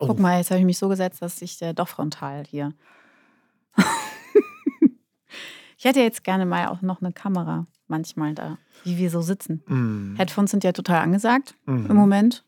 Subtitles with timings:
[0.00, 0.06] Oh.
[0.08, 2.72] Guck mal, jetzt habe ich mich so gesetzt, dass ich äh, doch frontal hier.
[5.78, 9.62] ich hätte jetzt gerne mal auch noch eine Kamera manchmal da, wie wir so sitzen.
[9.66, 10.16] Mm.
[10.16, 11.86] Headphones sind ja total angesagt Mhm.
[11.90, 12.44] im Moment.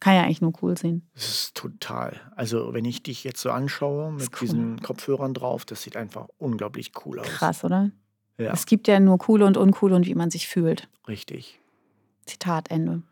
[0.00, 1.08] Kann ja eigentlich nur cool sehen.
[1.14, 2.20] Das ist total.
[2.36, 4.38] Also, wenn ich dich jetzt so anschaue mit cool.
[4.40, 7.26] diesen Kopfhörern drauf, das sieht einfach unglaublich cool aus.
[7.26, 7.90] Krass, oder?
[8.38, 10.88] Ja, Es gibt ja nur coole und uncoole und wie man sich fühlt.
[11.08, 11.60] richtig.
[12.26, 13.02] Zitat Ende.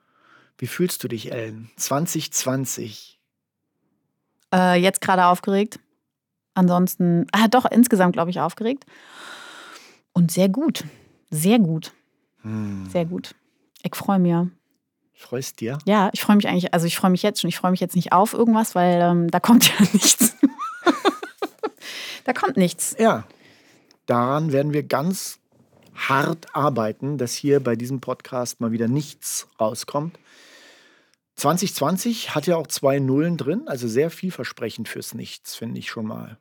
[0.59, 1.71] Wie fühlst du dich, Ellen?
[1.77, 3.21] 2020.
[4.55, 5.79] Äh, jetzt gerade aufgeregt.
[6.55, 8.87] Ansonsten, ah, doch, insgesamt glaube ich aufgeregt.
[10.13, 10.85] Und sehr gut.
[11.31, 11.93] Sehr gut.
[12.41, 12.89] Hm.
[12.91, 13.35] Sehr gut.
[13.83, 14.51] Ich freue mich.
[15.13, 15.79] Freust dir?
[15.85, 17.49] Ja, ich freue mich eigentlich, also ich freue mich jetzt schon.
[17.49, 20.37] Ich freue mich jetzt nicht auf irgendwas, weil ähm, da kommt ja nichts.
[22.25, 22.97] da kommt nichts.
[22.99, 23.25] Ja.
[24.07, 25.39] Daran werden wir ganz
[25.95, 30.19] hart arbeiten, dass hier bei diesem Podcast mal wieder nichts rauskommt.
[31.37, 36.07] 2020 hat ja auch zwei Nullen drin, also sehr vielversprechend fürs Nichts, finde ich schon
[36.07, 36.39] mal.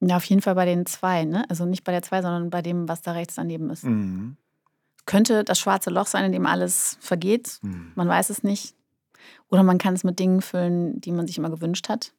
[0.00, 1.48] Ja, auf jeden Fall bei den zwei, ne?
[1.48, 3.84] Also nicht bei der zwei, sondern bei dem, was da rechts daneben ist.
[3.84, 4.36] Mhm.
[5.06, 7.58] Könnte das schwarze Loch sein, in dem alles vergeht.
[7.62, 7.92] Mhm.
[7.94, 8.74] Man weiß es nicht.
[9.48, 12.12] Oder man kann es mit Dingen füllen, die man sich immer gewünscht hat.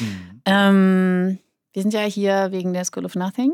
[0.00, 0.42] Mhm.
[0.44, 1.38] Ähm,
[1.72, 3.52] wir sind ja hier wegen der School of Nothing.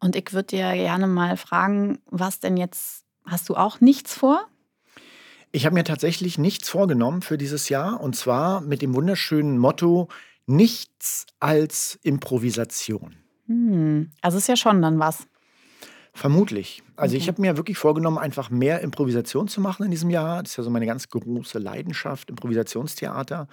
[0.00, 4.46] Und ich würde dir gerne mal fragen, was denn jetzt, hast du auch nichts vor?
[5.52, 10.08] Ich habe mir tatsächlich nichts vorgenommen für dieses Jahr und zwar mit dem wunderschönen Motto
[10.46, 13.16] Nichts als Improvisation.
[13.46, 15.26] Hm, also ist ja schon dann was.
[16.12, 16.82] Vermutlich.
[16.96, 17.28] Also ich Okay.
[17.28, 20.42] habe mir wirklich vorgenommen, einfach mehr Improvisation zu machen in diesem Jahr.
[20.42, 23.46] Das ist ja so meine ganz große Leidenschaft, Improvisationstheater.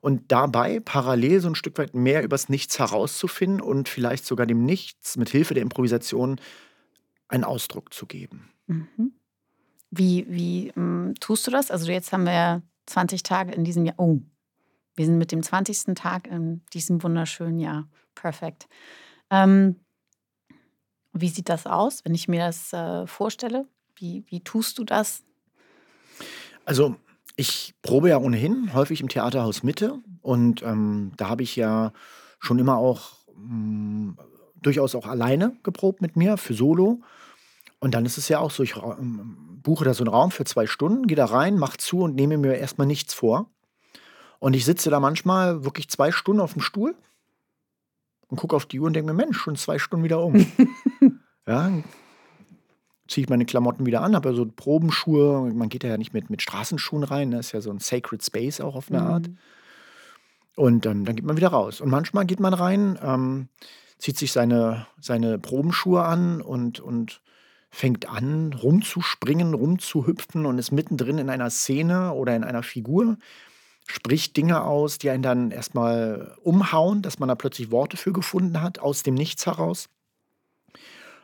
[0.00, 4.64] Und dabei parallel so ein Stück weit mehr übers Nichts herauszufinden und vielleicht sogar dem
[4.64, 6.40] Nichts mit Hilfe der Improvisation
[7.28, 8.50] einen Ausdruck zu geben.
[8.66, 9.12] Mhm.
[9.90, 11.70] Wie, wie ähm, tust du das?
[11.70, 13.96] Also jetzt haben wir ja 20 Tage in diesem Jahr.
[13.98, 14.20] Oh,
[14.94, 15.94] wir sind mit dem 20.
[15.94, 17.88] Tag in diesem wunderschönen Jahr.
[18.14, 18.68] Perfekt.
[19.30, 19.76] Ähm,
[21.12, 23.66] wie sieht das aus, wenn ich mir das äh, vorstelle?
[23.96, 25.24] Wie, wie tust du das?
[26.64, 26.96] Also
[27.36, 31.92] ich probe ja ohnehin häufig im Theaterhaus Mitte und ähm, da habe ich ja
[32.38, 34.14] schon immer auch mh,
[34.60, 37.00] durchaus auch alleine geprobt mit mir für Solo.
[37.80, 40.44] Und dann ist es ja auch so, ich ähm, buche da so einen Raum für
[40.44, 43.50] zwei Stunden, gehe da rein, mache zu und nehme mir erstmal nichts vor.
[44.38, 46.94] Und ich sitze da manchmal wirklich zwei Stunden auf dem Stuhl
[48.28, 50.34] und gucke auf die Uhr und denke mir, Mensch, schon zwei Stunden wieder um.
[51.46, 51.72] ja,
[53.08, 55.50] ziehe ich meine Klamotten wieder an, habe ja so Probenschuhe.
[55.52, 58.60] Man geht ja nicht mit, mit Straßenschuhen rein, das ist ja so ein Sacred Space
[58.60, 59.28] auch auf eine Art.
[59.28, 59.38] Mhm.
[60.56, 61.80] Und ähm, dann geht man wieder raus.
[61.80, 63.48] Und manchmal geht man rein, ähm,
[63.98, 67.20] zieht sich seine, seine Probenschuhe an und, und
[67.70, 73.16] fängt an, rumzuspringen, rumzuhüpfen und ist mittendrin in einer Szene oder in einer Figur,
[73.86, 78.60] spricht Dinge aus, die einen dann erstmal umhauen, dass man da plötzlich Worte für gefunden
[78.60, 79.88] hat, aus dem Nichts heraus.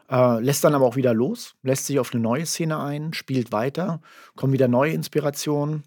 [0.09, 3.51] Äh, lässt dann aber auch wieder los, lässt sich auf eine neue Szene ein, spielt
[3.51, 4.01] weiter,
[4.37, 5.83] kommen wieder neue Inspirationen.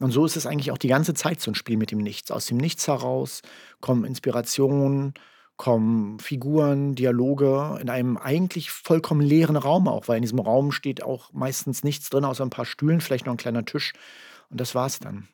[0.00, 2.30] Und so ist es eigentlich auch die ganze Zeit so ein Spiel mit dem Nichts.
[2.30, 3.40] Aus dem Nichts heraus
[3.80, 5.14] kommen Inspirationen,
[5.56, 11.02] kommen Figuren, Dialoge in einem eigentlich vollkommen leeren Raum auch, weil in diesem Raum steht
[11.02, 13.92] auch meistens nichts drin, außer ein paar Stühlen, vielleicht noch ein kleiner Tisch.
[14.50, 15.28] Und das war's dann.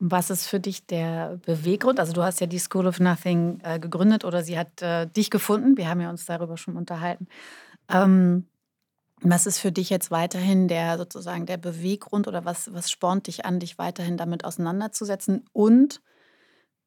[0.00, 1.98] Was ist für dich der Beweggrund?
[1.98, 5.28] Also du hast ja die School of Nothing äh, gegründet oder sie hat äh, dich
[5.28, 5.76] gefunden.
[5.76, 7.26] Wir haben ja uns darüber schon unterhalten.
[7.88, 8.46] Ähm,
[9.20, 13.44] was ist für dich jetzt weiterhin der sozusagen der Beweggrund oder was, was spornt dich
[13.44, 15.44] an, dich weiterhin damit auseinanderzusetzen?
[15.52, 16.00] Und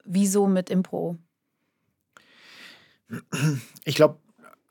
[0.06, 1.18] wieso mit Impro?
[3.83, 4.17] Ich glaube,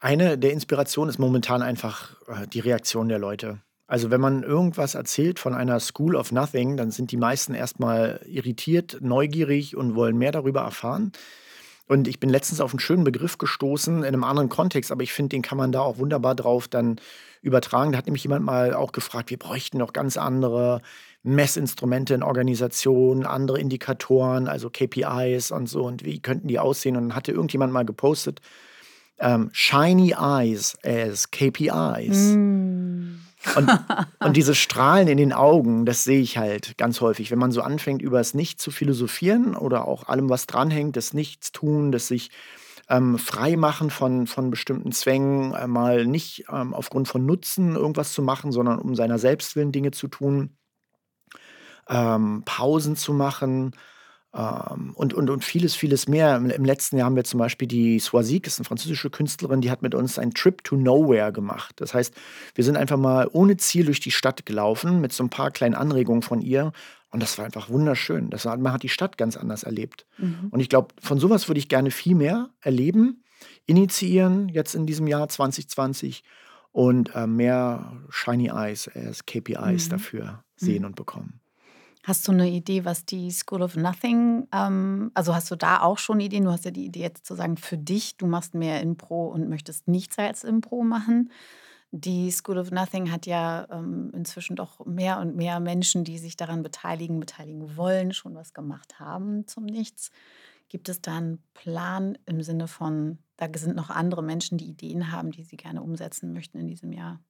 [0.00, 3.58] eine der Inspirationen ist momentan einfach äh, die Reaktion der Leute.
[3.86, 8.20] Also wenn man irgendwas erzählt von einer School of Nothing, dann sind die meisten erstmal
[8.24, 11.12] irritiert, neugierig und wollen mehr darüber erfahren.
[11.88, 15.12] Und ich bin letztens auf einen schönen Begriff gestoßen in einem anderen Kontext, aber ich
[15.12, 17.00] finde, den kann man da auch wunderbar drauf dann
[17.42, 17.90] übertragen.
[17.90, 20.82] Da hat nämlich jemand mal auch gefragt, wir bräuchten noch ganz andere
[21.22, 25.84] Messinstrumente in Organisationen, andere Indikatoren, also KPIs und so.
[25.84, 26.96] Und wie könnten die aussehen?
[26.96, 28.40] Und dann hatte irgendjemand mal gepostet,
[29.18, 32.34] ähm, Shiny Eyes as KPIs.
[32.34, 33.20] Mm.
[33.56, 33.70] Und,
[34.20, 37.30] und diese Strahlen in den Augen, das sehe ich halt ganz häufig.
[37.30, 41.12] Wenn man so anfängt, über das Nicht zu philosophieren oder auch allem, was dranhängt, das
[41.12, 42.30] Nichtstun, das sich
[42.88, 48.12] ähm, frei machen von, von bestimmten Zwängen, äh, mal nicht ähm, aufgrund von Nutzen irgendwas
[48.12, 50.56] zu machen, sondern um seiner Selbstwillen Dinge zu tun,
[51.90, 53.72] ähm, Pausen zu machen,
[54.32, 56.36] Ähm, und, und, und vieles, vieles mehr.
[56.36, 59.70] Im, Im, letzten Jahr haben wir zum Beispiel die Swazik, ist eine französische Künstlerin, die
[59.70, 61.74] hat mit uns einen Trip to Nowhere gemacht.
[61.80, 62.14] Das heißt,
[62.54, 65.74] wir sind einfach mal ohne Ziel durch die Stadt gelaufen, mit so ein paar kleinen
[65.74, 66.72] Anregungen von ihr.
[67.10, 68.30] Und das war einfach wunderschön.
[68.30, 70.06] Das, man hat die Stadt ganz anders erlebt.
[70.18, 70.46] Mhm.
[70.50, 73.24] Und ich glaube, von sowas würde ich gerne viel mehr erleben,
[73.66, 76.22] initiieren, jetzt in diesem Jahr 2020
[76.70, 79.90] und äh, mehr Shiny Eyes als KPIs mhm.
[79.90, 80.86] dafür sehen mhm.
[80.86, 81.40] und bekommen.
[82.02, 85.98] Hast du eine Idee, was die School of Nothing, ähm, also hast du da auch
[85.98, 86.44] schon Ideen?
[86.44, 89.48] Du hast ja die Idee jetzt zu sagen, für dich, du machst mehr Impro und
[89.50, 91.30] möchtest nichts als Impro machen.
[91.92, 96.36] Die School of Nothing hat ja ähm, inzwischen doch mehr und mehr Menschen, die sich
[96.36, 100.10] daran beteiligen, beteiligen wollen, schon was gemacht haben zum Nichts.
[100.68, 105.12] Gibt es da einen Plan im Sinne von, da sind noch andere Menschen, die Ideen
[105.12, 107.20] haben, die sie gerne umsetzen möchten in diesem Jahr?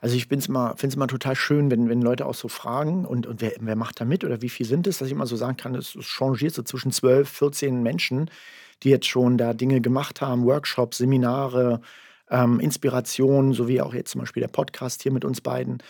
[0.00, 3.26] Also ich finde es immer, immer total schön, wenn, wenn Leute auch so fragen und,
[3.26, 5.36] und wer, wer macht da mit oder wie viel sind es, dass ich immer so
[5.36, 8.30] sagen kann, es changiert so zwischen 12, 14 Menschen,
[8.82, 11.80] die jetzt schon da Dinge gemacht haben, Workshops, Seminare,
[12.30, 15.82] ähm, Inspirationen, so wie auch jetzt zum Beispiel der Podcast hier mit uns beiden.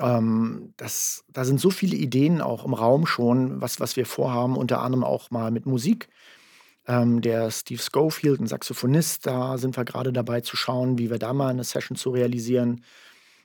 [0.00, 4.56] Ähm, das, da sind so viele Ideen auch im Raum schon, was, was wir vorhaben,
[4.56, 6.08] unter anderem auch mal mit Musik.
[6.88, 11.18] Ähm, der Steve Schofield, ein Saxophonist, da sind wir gerade dabei zu schauen, wie wir
[11.18, 12.84] da mal eine Session zu realisieren.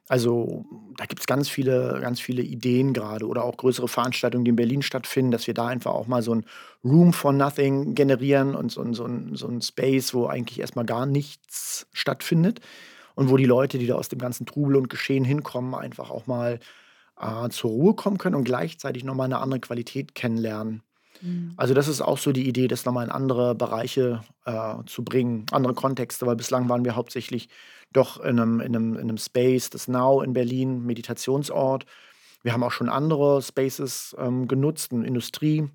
[0.08, 0.66] Also
[0.98, 4.56] da gibt es ganz viele, ganz viele Ideen gerade oder auch größere Veranstaltungen, die in
[4.58, 6.46] Berlin stattfinden, dass wir da einfach auch mal so ein
[6.84, 11.06] Room for Nothing generieren und so, so, ein, so ein Space, wo eigentlich erstmal gar
[11.06, 12.60] nichts stattfindet
[13.16, 16.28] und wo die Leute, die da aus dem ganzen Trubel und Geschehen hinkommen, einfach auch
[16.28, 16.60] mal
[17.20, 20.84] äh, zur Ruhe kommen können und gleichzeitig nochmal eine andere Qualität kennenlernen.
[21.22, 21.54] Mhm.
[21.58, 25.46] Also das ist auch so die Idee, das nochmal in andere Bereiche äh, zu bringen,
[25.52, 27.50] andere Kontexte, weil bislang waren wir hauptsächlich
[27.94, 31.86] doch in einem, in einem, in einem Space, das Now in Berlin, Meditationsort.
[32.44, 35.70] Wir haben auch schon andere Spaces ähm, genutzt, eine Industrieruine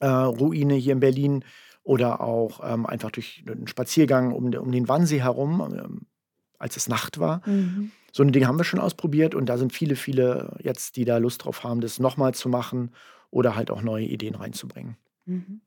[0.00, 1.44] äh, hier in Berlin
[1.82, 6.06] oder auch ähm, einfach durch einen Spaziergang um, um den Wannsee herum, ähm,
[6.58, 7.40] als es Nacht war.
[7.46, 7.92] Mhm.
[8.12, 11.18] So ein Ding haben wir schon ausprobiert und da sind viele, viele jetzt, die da
[11.18, 12.90] Lust drauf haben, das nochmal zu machen
[13.30, 14.96] oder halt auch neue Ideen reinzubringen.
[15.26, 15.60] Mhm.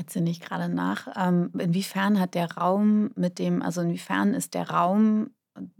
[0.00, 1.08] Jetzt sinne ich gerade nach.
[1.16, 5.30] Ähm, inwiefern hat der Raum mit dem, also inwiefern ist der Raum,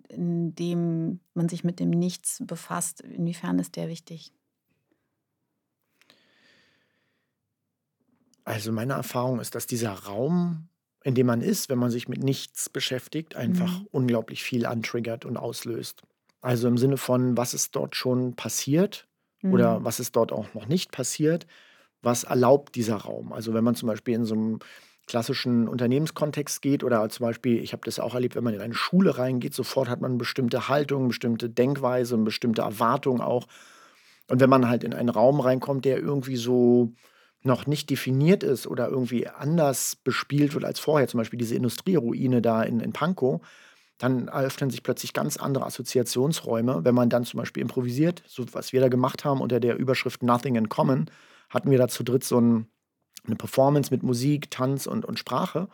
[0.09, 4.33] in dem man sich mit dem Nichts befasst, inwiefern ist der wichtig?
[8.45, 10.69] Also meine Erfahrung ist, dass dieser Raum,
[11.05, 13.89] in dem man ist, wenn man sich mit nichts beschäftigt, einfach mhm.
[13.91, 16.03] unglaublich viel antriggert und auslöst.
[16.41, 19.07] Also im Sinne von, was ist dort schon passiert
[19.43, 19.53] mhm.
[19.53, 21.47] oder was ist dort auch noch nicht passiert,
[22.03, 23.33] was erlaubt dieser Raum.
[23.33, 24.59] Also wenn man zum Beispiel in so einem
[25.07, 28.75] klassischen Unternehmenskontext geht oder zum Beispiel, ich habe das auch erlebt, wenn man in eine
[28.75, 33.47] Schule reingeht, sofort hat man eine bestimmte Haltung, eine bestimmte Denkweise, eine bestimmte Erwartung auch.
[34.29, 36.93] Und wenn man halt in einen Raum reinkommt, der irgendwie so
[37.43, 42.41] noch nicht definiert ist oder irgendwie anders bespielt wird als vorher, zum Beispiel diese Industrieruine
[42.41, 43.41] da in, in Pankow,
[44.01, 46.85] dann eröffnen sich plötzlich ganz andere Assoziationsräume.
[46.85, 50.23] Wenn man dann zum Beispiel improvisiert, so was wir da gemacht haben unter der Überschrift
[50.23, 51.11] Nothing in Common,
[51.51, 52.67] hatten wir da zu dritt so ein,
[53.27, 55.69] eine Performance mit Musik, Tanz und, und Sprache.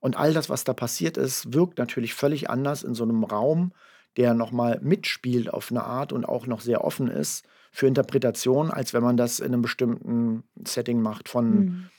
[0.00, 3.72] Und all das, was da passiert ist, wirkt natürlich völlig anders in so einem Raum,
[4.18, 8.92] der nochmal mitspielt auf eine Art und auch noch sehr offen ist für Interpretation, als
[8.92, 11.90] wenn man das in einem bestimmten Setting macht, von mhm.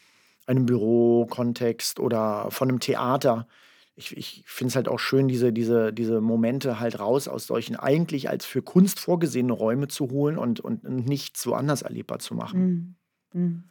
[0.46, 3.48] einem Bürokontext oder von einem Theater
[3.96, 7.76] ich, ich finde es halt auch schön, diese, diese, diese Momente halt raus aus solchen
[7.76, 12.34] eigentlich als für Kunst vorgesehene Räume zu holen und, und nicht so anders erlebbar zu
[12.34, 12.96] machen.
[13.32, 13.42] Mhm.
[13.42, 13.64] Mhm.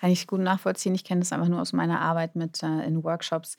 [0.00, 0.94] Kann ich gut nachvollziehen.
[0.94, 3.56] Ich kenne das einfach nur aus meiner Arbeit mit äh, in Workshops.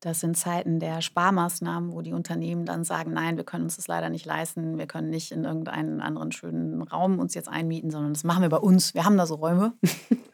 [0.00, 3.86] Das sind Zeiten der Sparmaßnahmen, wo die Unternehmen dann sagen, nein, wir können uns das
[3.86, 8.12] leider nicht leisten, wir können nicht in irgendeinen anderen schönen Raum uns jetzt einmieten, sondern
[8.12, 8.94] das machen wir bei uns.
[8.94, 9.74] Wir haben da so Räume.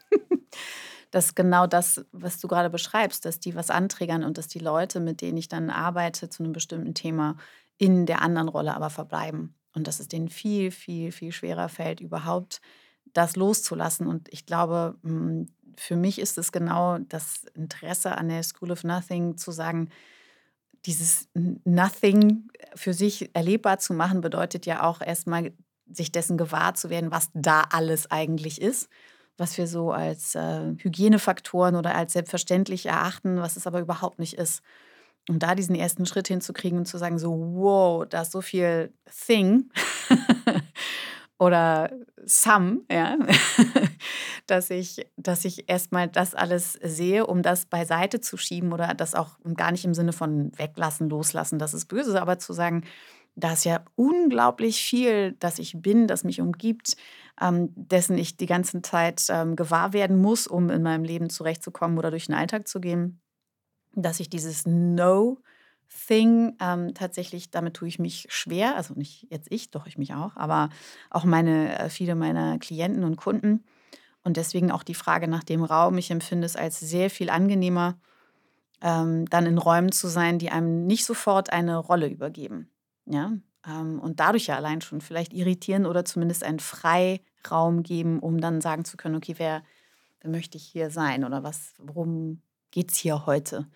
[1.11, 4.99] dass genau das, was du gerade beschreibst, dass die was anträgern und dass die Leute,
[4.99, 7.35] mit denen ich dann arbeite zu einem bestimmten Thema,
[7.77, 9.55] in der anderen Rolle aber verbleiben.
[9.73, 12.61] Und dass es denen viel, viel, viel schwerer fällt, überhaupt
[13.13, 14.07] das loszulassen.
[14.07, 15.47] Und ich glaube, hm,
[15.77, 19.89] für mich ist es genau das Interesse an der School of Nothing zu sagen,
[20.85, 25.53] dieses Nothing für sich erlebbar zu machen, bedeutet ja auch erstmal,
[25.91, 28.89] sich dessen gewahr zu werden, was da alles eigentlich ist
[29.39, 34.33] was wir so als äh, Hygienefaktoren oder als selbstverständlich erachten, was es aber überhaupt nicht
[34.33, 34.61] ist.
[35.29, 38.91] Und da diesen ersten Schritt hinzukriegen und zu sagen, so, wow, da ist so viel
[39.27, 39.69] Thing
[41.39, 41.91] oder
[42.25, 43.15] Some, ja,
[44.47, 49.15] dass ich, dass ich erstmal das alles sehe, um das beiseite zu schieben oder das
[49.15, 52.83] auch gar nicht im Sinne von weglassen, loslassen, das ist böse, aber zu sagen,
[53.35, 56.95] da ist ja unglaublich viel, das ich bin, das mich umgibt,
[57.41, 61.97] ähm, dessen ich die ganze Zeit ähm, gewahr werden muss, um in meinem Leben zurechtzukommen
[61.97, 63.21] oder durch den Alltag zu gehen,
[63.95, 65.39] dass ich dieses No
[66.07, 70.13] Thing ähm, tatsächlich, damit tue ich mich schwer, also nicht jetzt ich, doch ich mich
[70.13, 70.69] auch, aber
[71.09, 73.63] auch meine, äh, viele meiner Klienten und Kunden.
[74.23, 75.97] Und deswegen auch die Frage nach dem Raum.
[75.97, 77.97] Ich empfinde es als sehr viel angenehmer,
[78.81, 82.69] ähm, dann in Räumen zu sein, die einem nicht sofort eine Rolle übergeben.
[83.09, 83.33] Ja?
[83.67, 88.61] Ähm, und dadurch ja allein schon vielleicht irritieren oder zumindest einen Freiraum geben, um dann
[88.61, 89.63] sagen zu können, okay, wer,
[90.21, 93.67] wer möchte ich hier sein oder was, worum geht es hier heute?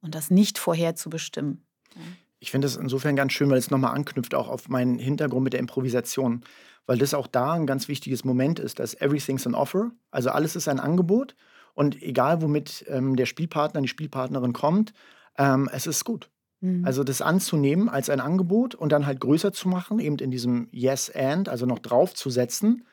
[0.00, 1.64] Und das nicht vorher zu bestimmen.
[1.94, 2.02] Ja?
[2.42, 5.52] Ich finde es insofern ganz schön, weil es nochmal anknüpft auch auf meinen Hintergrund mit
[5.52, 6.42] der Improvisation.
[6.86, 10.56] Weil das auch da ein ganz wichtiges Moment ist, dass everything's an offer, also alles
[10.56, 11.36] ist ein Angebot.
[11.74, 14.92] Und egal, womit ähm, der Spielpartner, die Spielpartnerin kommt,
[15.38, 16.30] ähm, es ist gut.
[16.60, 16.84] Mhm.
[16.84, 20.68] Also das anzunehmen als ein Angebot und dann halt größer zu machen, eben in diesem
[20.70, 22.84] Yes and, also noch draufzusetzen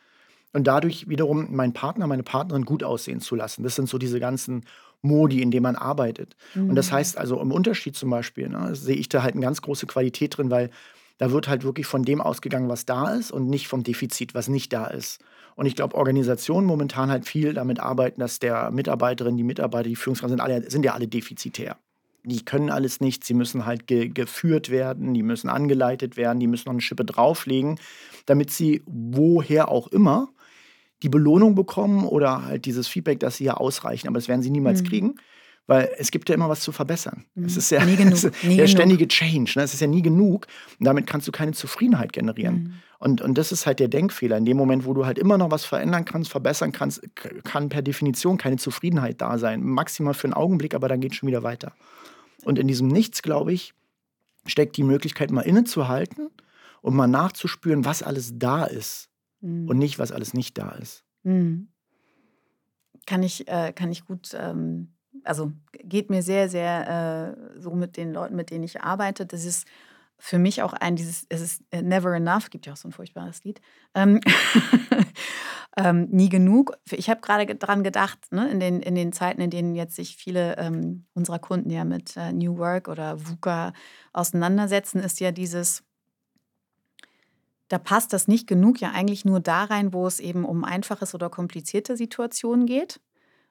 [0.53, 3.63] und dadurch wiederum meinen Partner, meine Partnerin gut aussehen zu lassen.
[3.63, 4.63] Das sind so diese ganzen
[5.01, 6.35] Modi, in denen man arbeitet.
[6.55, 6.69] Mhm.
[6.69, 6.95] Und das mhm.
[6.95, 10.37] heißt also im Unterschied zum Beispiel, ne, sehe ich da halt eine ganz große Qualität
[10.37, 10.69] drin, weil
[11.17, 14.47] da wird halt wirklich von dem ausgegangen, was da ist und nicht vom Defizit, was
[14.47, 15.19] nicht da ist.
[15.55, 19.95] Und ich glaube, Organisationen momentan halt viel damit arbeiten, dass der Mitarbeiterin, die Mitarbeiter, die
[19.95, 21.77] Führungskräfte sind, alle, sind ja alle defizitär
[22.27, 26.47] die können alles nicht, sie müssen halt ge geführt werden, die müssen angeleitet werden, die
[26.47, 27.79] müssen noch eine Schippe drauflegen,
[28.25, 30.29] damit sie woher auch immer
[31.03, 34.07] die Belohnung bekommen oder halt dieses Feedback, dass sie ja ausreichen.
[34.07, 34.87] Aber das werden sie niemals mhm.
[34.87, 35.15] kriegen,
[35.67, 37.25] weil es gibt ja immer was zu verbessern.
[37.35, 37.45] Mhm.
[37.45, 38.13] Es ist ja nie genug.
[38.13, 38.69] Ist nie der genug.
[38.69, 39.53] ständige Change.
[39.55, 39.63] Ne?
[39.63, 40.47] Es ist ja nie genug.
[40.79, 42.55] Und damit kannst du keine Zufriedenheit generieren.
[42.55, 42.73] Mhm.
[42.99, 44.37] Und, und das ist halt der Denkfehler.
[44.37, 47.01] In dem Moment, wo du halt immer noch was verändern kannst, verbessern kannst,
[47.43, 49.63] kann per Definition keine Zufriedenheit da sein.
[49.63, 51.73] Maximal für einen Augenblick, aber dann geht es schon wieder weiter.
[52.47, 53.73] Und in diesem Nichts, glaube ich,
[54.45, 56.29] steckt die Möglichkeit, mal innezuhalten
[56.81, 59.09] und mal nachzuspüren, was alles da ist
[59.41, 59.67] mhm.
[59.67, 61.03] und nicht, was alles nicht da ist.
[61.23, 61.67] Mhm.
[63.05, 64.93] Kann ich, äh, kann ich gut, ähm,
[65.25, 69.25] also geht mir sehr, sehr äh, so mit den Leuten, mit denen ich arbeite.
[69.25, 69.67] Das ist
[70.19, 73.43] für mich auch ein, dieses, es ist never enough, gibt ja auch so ein furchtbares
[73.43, 73.61] Lied.
[73.93, 74.19] Ähm,
[75.77, 76.73] ähm, nie genug.
[76.91, 80.17] Ich habe gerade daran gedacht, ne, in, den, in den Zeiten, in denen jetzt sich
[80.17, 83.73] viele ähm, unserer Kunden ja mit äh, New Work oder VUCA
[84.11, 85.83] auseinandersetzen, ist ja dieses,
[87.67, 91.13] da passt das nicht genug ja eigentlich nur da rein, wo es eben um einfaches
[91.13, 92.99] oder komplizierte Situationen geht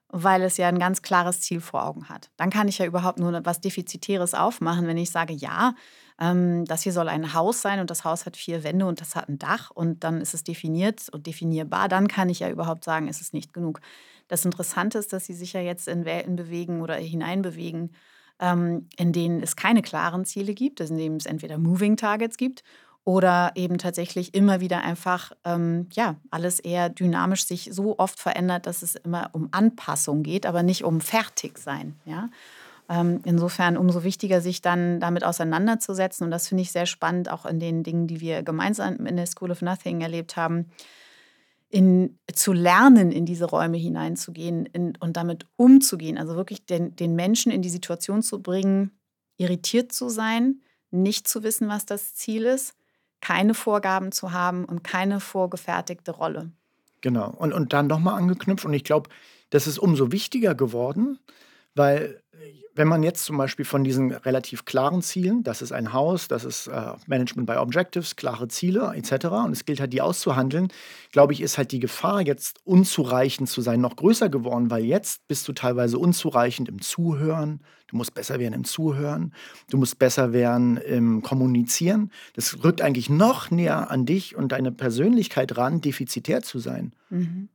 [0.08, 2.30] weil es ja ein ganz klares Ziel vor Augen hat.
[2.36, 5.74] Dann kann ich ja überhaupt nur was Defizitäres aufmachen, wenn ich sage, ja,
[6.20, 9.14] ähm, das hier soll ein Haus sein und das Haus hat vier Wände und das
[9.16, 11.88] hat ein Dach und dann ist es definiert und definierbar.
[11.88, 13.80] Dann kann ich ja überhaupt sagen, es ist nicht genug.
[14.28, 17.92] Das Interessante ist, dass sie sich ja jetzt in Welten bewegen oder hineinbewegen,
[18.40, 22.62] ähm, in denen es keine klaren Ziele gibt, in denen es entweder Moving Targets gibt
[23.04, 28.66] oder eben tatsächlich immer wieder einfach, ähm, ja, alles eher dynamisch sich so oft verändert,
[28.66, 32.28] dass es immer um Anpassung geht, aber nicht um Fertigsein, ja.
[32.88, 36.24] Ähm, insofern umso wichtiger, sich dann damit auseinanderzusetzen.
[36.24, 39.26] Und das finde ich sehr spannend, auch in den Dingen, die wir gemeinsam in der
[39.26, 40.66] School of Nothing erlebt haben,
[41.68, 46.16] in, zu lernen, in diese Räume hineinzugehen in, und damit umzugehen.
[46.16, 48.92] Also wirklich den, den Menschen in die Situation zu bringen,
[49.36, 52.74] irritiert zu sein, nicht zu wissen, was das Ziel ist,
[53.20, 56.52] keine Vorgaben zu haben und keine vorgefertigte Rolle.
[57.00, 57.30] Genau.
[57.30, 58.64] Und, und dann nochmal angeknüpft.
[58.64, 59.10] Und ich glaube,
[59.50, 61.18] das ist umso wichtiger geworden,
[61.74, 62.22] weil
[62.76, 66.44] wenn man jetzt zum Beispiel von diesen relativ klaren Zielen, das ist ein Haus, das
[66.44, 69.26] ist äh, Management by Objectives, klare Ziele etc.
[69.46, 70.68] und es gilt halt, die auszuhandeln,
[71.10, 75.26] glaube ich, ist halt die Gefahr, jetzt unzureichend zu sein, noch größer geworden, weil jetzt
[75.26, 79.32] bist du teilweise unzureichend im Zuhören, du musst besser werden im Zuhören,
[79.70, 82.10] du musst besser werden im Kommunizieren.
[82.34, 86.92] Das rückt eigentlich noch näher an dich und deine Persönlichkeit ran, defizitär zu sein.
[87.10, 87.48] Mhm.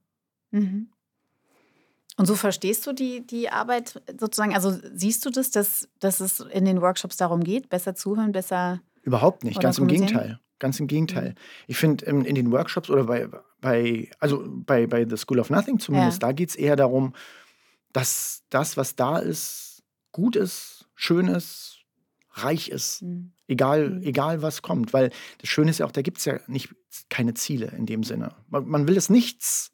[0.51, 0.87] Mhm.
[2.17, 4.53] Und so verstehst du die, die Arbeit sozusagen?
[4.53, 8.81] Also siehst du das, dass, dass es in den Workshops darum geht, besser zuhören, besser.
[9.01, 10.39] Überhaupt nicht, ganz im Gegenteil.
[10.59, 11.29] Ganz im Gegenteil.
[11.29, 11.35] Mhm.
[11.67, 13.27] Ich finde, in, in, den Workshops oder bei,
[13.61, 16.27] bei also bei, bei The School of Nothing zumindest, ja.
[16.27, 17.13] da geht es eher darum,
[17.93, 21.79] dass das, was da ist, gut ist, schön ist,
[22.33, 23.01] reich ist.
[23.01, 23.31] Mhm.
[23.47, 24.03] Egal, mhm.
[24.03, 24.93] egal was kommt.
[24.93, 26.69] Weil das Schöne ist ja auch, da gibt es ja nicht
[27.09, 28.35] keine Ziele in dem Sinne.
[28.49, 29.71] Man, man will es nichts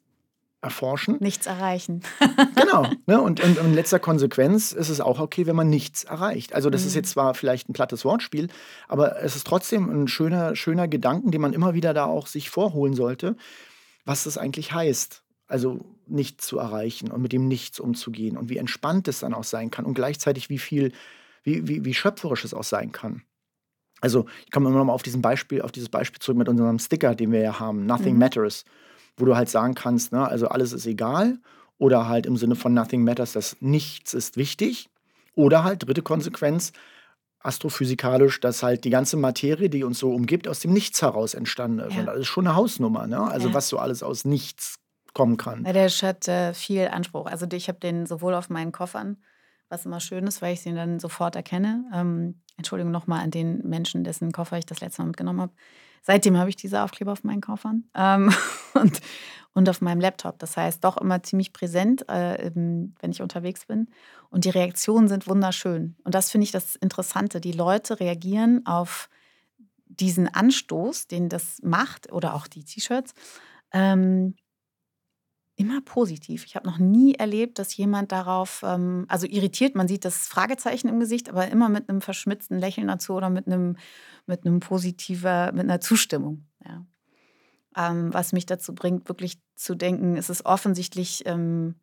[0.60, 1.16] erforschen.
[1.20, 2.02] Nichts erreichen.
[2.56, 2.90] genau.
[3.06, 3.20] Ne?
[3.20, 6.52] Und, und, in letzter Konsequenz ist es auch okay, wenn man nichts erreicht.
[6.52, 6.88] Also das mhm.
[6.88, 8.48] ist jetzt zwar vielleicht ein plattes Wortspiel,
[8.88, 12.50] aber es ist trotzdem ein schöner, schöner Gedanken, den man immer wieder da auch sich
[12.50, 13.36] vorholen sollte,
[14.04, 15.22] was das eigentlich heißt.
[15.46, 19.44] Also nichts zu erreichen und mit dem Nichts umzugehen und wie entspannt es dann auch
[19.44, 20.92] sein kann und gleichzeitig wie viel,
[21.42, 23.22] wie, wie, wie schöpferisch es auch sein kann.
[24.00, 26.78] Also ich komme immer noch mal auf, diesen Beispiel, auf dieses Beispiel zurück mit unserem
[26.78, 28.20] Sticker, den wir ja haben, Nothing Mhm.
[28.20, 28.64] Matters,
[29.18, 31.38] wo du halt sagen kannst, ne, also alles ist egal
[31.78, 34.88] oder halt im Sinne von Nothing Matters, dass nichts ist wichtig.
[35.34, 36.72] Oder halt dritte Konsequenz,
[37.40, 41.78] astrophysikalisch, dass halt die ganze Materie, die uns so umgibt, aus dem Nichts heraus entstanden
[41.78, 41.94] ist.
[41.94, 42.00] Ja.
[42.00, 43.20] Und das ist schon eine Hausnummer, ne?
[43.20, 43.54] Also Ja.
[43.54, 44.80] was so alles aus Nichts
[45.14, 45.64] kommen kann.
[45.64, 47.26] Ja, der hat äh, viel Anspruch.
[47.26, 49.18] Also ich habe den sowohl auf meinen Koffern,
[49.68, 51.84] was immer schön ist, weil ich sie dann sofort erkenne.
[51.94, 55.52] Ähm, Entschuldigung nochmal an den Menschen, dessen Koffer ich das letzte Mal mitgenommen habe.
[56.02, 58.32] Seitdem habe ich diese Aufkleber auf meinen Koffern ähm,
[58.74, 59.00] und,
[59.52, 60.38] und auf meinem Laptop.
[60.38, 63.88] Das heißt, doch immer ziemlich präsent, äh, wenn ich unterwegs bin.
[64.30, 65.96] Und die Reaktionen sind wunderschön.
[66.04, 67.40] Und das finde ich das Interessante.
[67.40, 69.08] Die Leute reagieren auf
[69.86, 73.14] diesen Anstoß, den das macht, oder auch die T-Shirts,
[73.72, 74.34] ähm,
[75.58, 76.44] immer positiv.
[76.46, 80.88] Ich habe noch nie erlebt, dass jemand darauf, ähm, also irritiert, man sieht das Fragezeichen
[80.88, 83.76] im Gesicht, aber immer mit einem verschmitzten Lächeln dazu oder mit einem,
[84.26, 86.46] mit einem positiver, mit einer Zustimmung.
[86.64, 86.86] Ja.
[87.76, 91.74] Ähm, was mich dazu bringt, wirklich zu denken, es ist offensichtlich, ähm,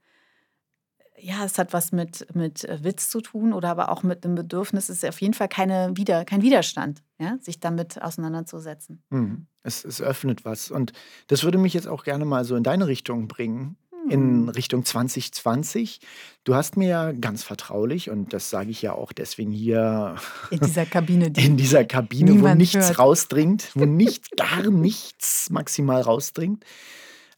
[1.19, 4.36] ja, es hat was mit, mit äh, Witz zu tun oder aber auch mit einem
[4.36, 4.89] Bedürfnis.
[4.89, 9.03] Es ist auf jeden Fall keine Wider, kein Widerstand, ja, sich damit auseinanderzusetzen.
[9.10, 9.48] Mhm.
[9.63, 10.72] Es, es öffnet was.
[10.72, 10.93] Und
[11.27, 13.77] das würde mich jetzt auch gerne mal so in deine Richtung bringen.
[14.05, 14.12] Hm.
[14.12, 16.00] in Richtung 2020.
[16.43, 20.15] Du hast mir ja ganz vertraulich, und das sage ich ja auch deswegen hier
[20.51, 23.00] In dieser Kabine, die in dieser Kabine, wo nichts hört.
[23.00, 26.63] rausdringt, wo nicht, gar nichts maximal rausdringt.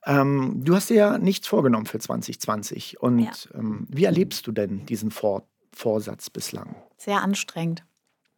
[0.08, 3.00] Ähm, du hast dir ja nichts vorgenommen für 2020.
[3.02, 3.32] Und Ja.
[3.54, 6.76] ähm, wie erlebst du denn diesen Vor Vorsatz bislang?
[7.00, 7.86] sehr anstrengend.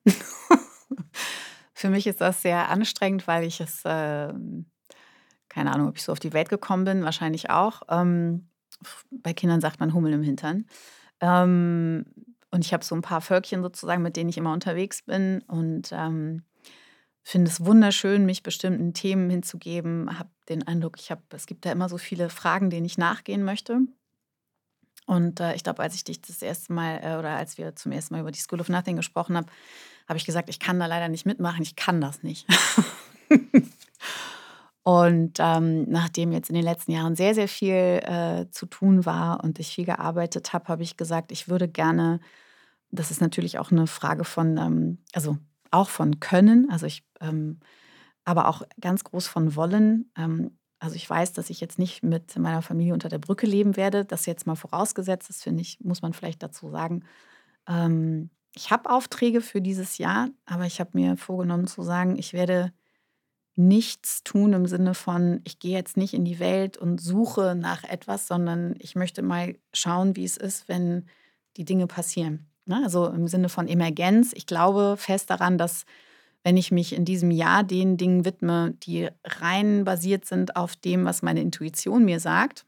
[1.73, 4.65] Für mich ist das sehr anstrengend, weil ich es, ähm,
[5.47, 7.83] keine Ahnung, ob ich so auf die Welt gekommen bin, wahrscheinlich auch.
[7.89, 8.49] Ähm,
[9.11, 10.65] bei Kindern sagt man Hummel im Hintern.
[11.21, 12.05] Ähm,
[12.51, 15.89] und ich habe so ein paar Völkchen sozusagen, mit denen ich immer unterwegs bin und
[15.93, 16.43] ähm,
[17.29, 20.17] finde es wunderschön, mich bestimmten Themen hinzugeben.
[20.17, 23.43] Habe den Eindruck, ich habe, es gibt da immer so viele Fragen, denen ich nachgehen
[23.43, 23.81] möchte.
[25.05, 27.91] Und äh, ich glaube, als ich dich das erste Mal äh, oder als wir zum
[27.91, 29.45] ersten Mal über die School of Nothing gesprochen haben,
[30.07, 32.47] habe ich gesagt, ich kann da leider nicht mitmachen, ich kann das nicht.
[34.83, 39.43] und ähm, nachdem jetzt in den letzten Jahren sehr, sehr viel äh, zu tun war
[39.43, 42.21] und ich viel gearbeitet habe, habe ich gesagt, ich würde gerne,
[42.89, 45.37] das ist natürlich auch eine Frage von, ähm, also
[45.71, 47.59] auch von Können, also ich, ähm,
[48.25, 50.11] aber auch ganz groß von Wollen.
[50.17, 53.75] Ähm, also ich weiß, dass ich jetzt nicht mit meiner Familie unter der Brücke leben
[53.75, 54.05] werde.
[54.05, 57.03] Das jetzt mal vorausgesetzt, das finde ich, muss man vielleicht dazu sagen.
[57.67, 62.33] Ähm, ich habe Aufträge für dieses Jahr, aber ich habe mir vorgenommen zu sagen, ich
[62.33, 62.73] werde
[63.55, 67.83] nichts tun im Sinne von, ich gehe jetzt nicht in die Welt und suche nach
[67.83, 71.07] etwas, sondern ich möchte mal schauen, wie es ist, wenn
[71.57, 72.47] die Dinge passieren.
[72.69, 72.81] Ne?
[72.83, 74.31] Also im Sinne von Emergenz.
[74.33, 75.85] Ich glaube fest daran, dass
[76.43, 81.03] wenn ich mich in diesem Jahr den Dingen widme, die rein basiert sind auf dem,
[81.03, 82.65] was meine Intuition mir sagt,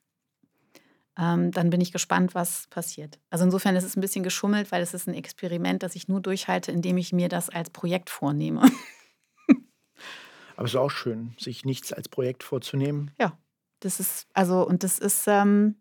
[1.18, 3.20] ähm, dann bin ich gespannt, was passiert.
[3.30, 6.20] Also insofern ist es ein bisschen geschummelt, weil es ist ein Experiment, das ich nur
[6.20, 8.62] durchhalte, indem ich mir das als Projekt vornehme.
[10.56, 13.12] Aber es ist auch schön, sich nichts als Projekt vorzunehmen.
[13.20, 13.38] Ja,
[13.82, 15.81] das ist, also, und das ist ähm,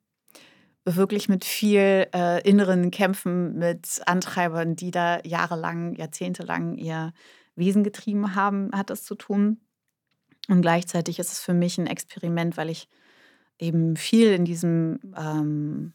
[0.85, 7.13] wirklich mit viel äh, inneren Kämpfen mit Antreibern, die da jahrelang, jahrzehntelang ihr
[7.55, 9.61] Wesen getrieben haben, hat das zu tun.
[10.49, 12.89] Und gleichzeitig ist es für mich ein Experiment, weil ich
[13.59, 15.93] eben viel in diesem, ähm,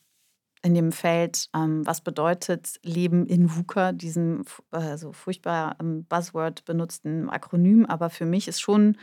[0.61, 6.63] in dem Feld, ähm, was bedeutet Leben in VUCA, diesem äh, so furchtbar ähm, Buzzword
[6.65, 7.85] benutzten Akronym.
[7.85, 8.97] Aber für mich ist schon,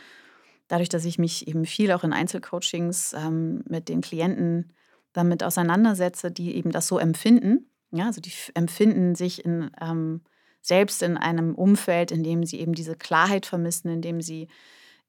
[0.69, 4.73] dadurch, dass ich mich eben viel auch in Einzelcoachings ähm, mit den Klienten
[5.13, 10.23] damit auseinandersetze, die eben das so empfinden, ja, also die empfinden sich in, ähm,
[10.63, 14.49] selbst in einem Umfeld, in dem sie eben diese Klarheit vermissen, in dem sie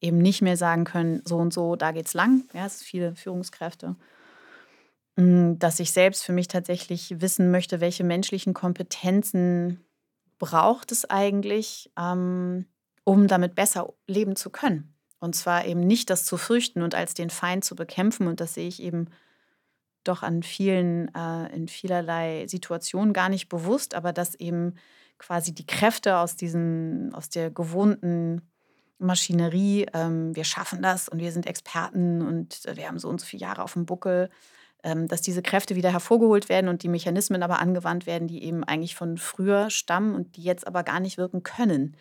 [0.02, 2.44] eben nicht mehr sagen können, so und so, da geht's lang.
[2.54, 3.96] Ja, es sind viele Führungskräfte.
[5.16, 9.80] Mm, Dass ich selbst für mich tatsächlich wissen möchte, welche menschlichen Kompetenzen
[10.40, 12.66] braucht es eigentlich, ähm,
[13.06, 14.94] um damit besser leben zu können.
[15.20, 18.28] Und zwar eben nicht das zu fürchten und als den Feind zu bekämpfen.
[18.28, 19.08] Und das sehe ich eben
[20.04, 24.76] doch an vielen, äh, in vielerlei Situationen gar nicht bewusst, aber dass eben
[25.18, 28.42] quasi die Kräfte aus diesen, aus der gewohnten
[29.00, 33.20] Maschinerie, ähm, wir schaffen das und wir sind Experten und äh, wir haben so und
[33.20, 34.30] so viele Jahre auf dem Buckel,
[34.84, 38.64] ähm, dass diese Kräfte wieder hervorgeholt werden und die Mechanismen aber angewandt werden, die eben
[38.64, 41.96] eigentlich von früher stammen und die jetzt aber gar nicht wirken können.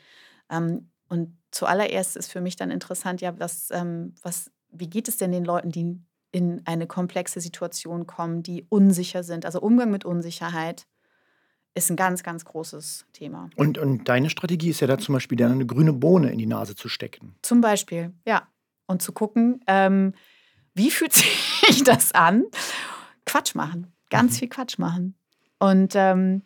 [0.50, 5.16] Ähm, und zuallererst ist für mich dann interessant, ja, was, ähm, was, wie geht es
[5.18, 6.00] denn den Leuten, die
[6.32, 9.46] in eine komplexe Situation kommen, die unsicher sind?
[9.46, 10.86] Also Umgang mit Unsicherheit
[11.74, 13.48] ist ein ganz, ganz großes Thema.
[13.56, 16.46] Und, und deine Strategie ist ja da zum Beispiel, dann eine grüne Bohne in die
[16.46, 17.36] Nase zu stecken.
[17.42, 18.48] Zum Beispiel, ja.
[18.86, 20.14] Und zu gucken, ähm,
[20.74, 22.44] wie fühlt sich das an?
[23.24, 24.36] Quatsch machen, ganz mhm.
[24.36, 25.14] viel Quatsch machen.
[25.58, 26.42] Und ähm,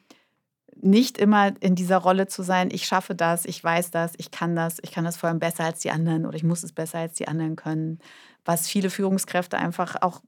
[0.81, 4.57] nicht immer in dieser Rolle zu sein, ich schaffe das, ich weiß das, ich kann
[4.57, 6.99] das, ich kann das vor allem besser als die anderen oder ich muss es besser
[6.99, 7.99] als die anderen können,
[8.45, 10.21] was viele Führungskräfte einfach auch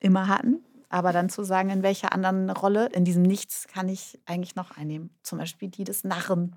[0.00, 0.62] immer hatten.
[0.88, 4.76] Aber dann zu sagen, in welcher anderen Rolle, in diesem Nichts kann ich eigentlich noch
[4.76, 5.10] einnehmen.
[5.22, 6.56] Zum Beispiel die des Narren.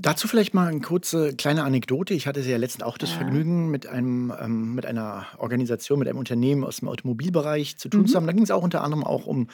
[0.00, 2.14] Dazu vielleicht mal eine kurze kleine Anekdote.
[2.14, 3.16] Ich hatte ja letztens auch das ja.
[3.16, 8.02] Vergnügen, mit, einem, ähm, mit einer Organisation, mit einem Unternehmen aus dem Automobilbereich zu tun
[8.02, 8.06] mhm.
[8.06, 8.26] zu haben.
[8.28, 9.48] Da ging es auch unter anderem auch um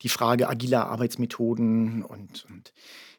[0.00, 2.72] die Frage agiler Arbeitsmethoden und, und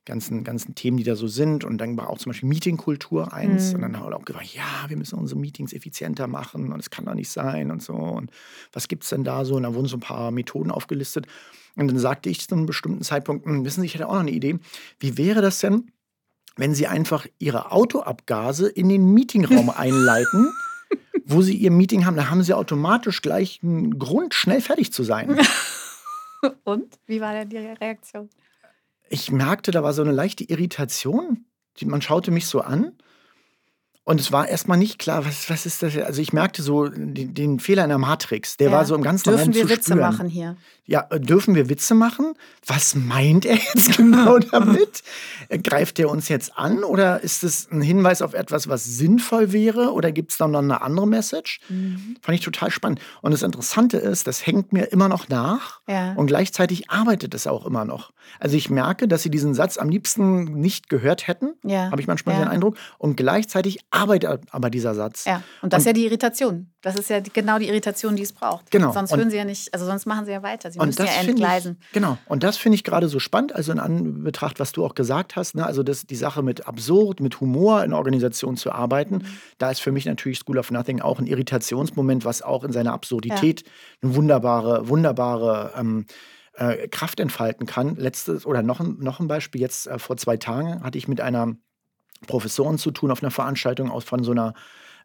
[0.06, 1.64] ganzen, ganzen Themen, die da so sind.
[1.64, 3.70] Und dann war auch zum Beispiel Meetingkultur eins.
[3.70, 3.76] Mhm.
[3.76, 6.90] Und dann haben wir auch gesagt, ja, wir müssen unsere Meetings effizienter machen und es
[6.90, 7.94] kann doch nicht sein und so.
[7.94, 8.32] Und
[8.74, 9.56] was gibt es denn da so?
[9.56, 11.28] Und da wurden so ein paar Methoden aufgelistet.
[11.76, 14.22] Und dann sagte ich zu einem bestimmten Zeitpunkt, hm, wissen Sie, ich hätte auch noch
[14.22, 14.58] eine Idee.
[15.00, 15.92] Wie wäre das denn,
[16.56, 20.52] wenn Sie einfach Ihre Autoabgase in den Meetingraum einleiten?
[21.26, 25.04] wo Sie Ihr Meeting haben, da haben Sie automatisch gleich einen Grund, schnell fertig zu
[25.04, 25.40] sein.
[26.64, 27.00] Und?
[27.06, 28.30] Wie war denn die Reaktion?
[29.10, 31.46] Ich merkte, da war so eine leichte Irritation.
[31.84, 32.94] Man schaute mich so an
[34.04, 35.96] und es war erstmal nicht klar, was, was ist das?
[35.96, 38.58] Also ich merkte so den, den Fehler in der Matrix.
[38.58, 38.78] Der ja.
[38.78, 40.00] war so im ganzen Dürfen wir Witze spüren.
[40.00, 40.58] machen hier?
[40.86, 42.34] Ja, dürfen wir Witze machen?
[42.66, 45.04] Was meint er jetzt genau damit?
[45.64, 49.94] Greift er uns jetzt an oder ist es ein Hinweis auf etwas, was sinnvoll wäre?
[49.94, 51.62] Oder gibt es dann noch eine andere Message?
[51.70, 52.18] Mhm.
[52.22, 53.00] Fand ich total spannend.
[53.22, 56.14] Und das Interessante ist, das hängt mir immer noch nach ja.
[56.14, 58.12] und gleichzeitig arbeitet es auch immer noch.
[58.40, 61.92] Also ich merke, dass sie diesen Satz am liebsten nicht gehört hätten, ja.
[61.92, 62.76] habe ich manchmal den Eindruck.
[62.98, 65.26] Und gleichzeitig arbeitet aber dieser Satz.
[65.26, 66.72] Ja, und das und, ist ja die Irritation.
[66.82, 68.72] Das ist ja genau die Irritation, die es braucht.
[68.72, 68.92] Genau.
[68.92, 70.72] Sonst würden sie ja nicht, also sonst machen sie ja weiter.
[70.72, 71.78] Sie und müssen ja entgleisen.
[71.80, 72.18] Ich, genau.
[72.26, 75.56] Und das finde ich gerade so spannend, also in Anbetracht, was du auch gesagt hast,
[75.56, 75.66] ne?
[75.66, 79.26] also das, die Sache mit absurd, mit Humor in Organisationen zu arbeiten, mhm.
[79.60, 82.94] da ist für mich natürlich School of Nothing auch ein Irritationsmoment, was auch in seiner
[82.94, 83.68] Absurdität ja.
[84.02, 86.06] eine wunderbare, wunderbare ähm,
[86.54, 87.96] äh, Kraft entfalten kann.
[87.96, 91.56] Letztes oder noch, noch ein Beispiel, jetzt äh, vor zwei Tagen hatte ich mit einer
[92.28, 94.54] Professoren zu tun auf einer Veranstaltung aus von so einer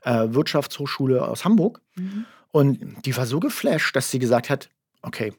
[0.02, 1.81] äh, Wirtschaftshochschule aus Hamburg.
[1.94, 2.26] Mhm.
[2.52, 4.70] Und die war so geflasht, dass sie gesagt hat,
[5.02, 5.33] okay,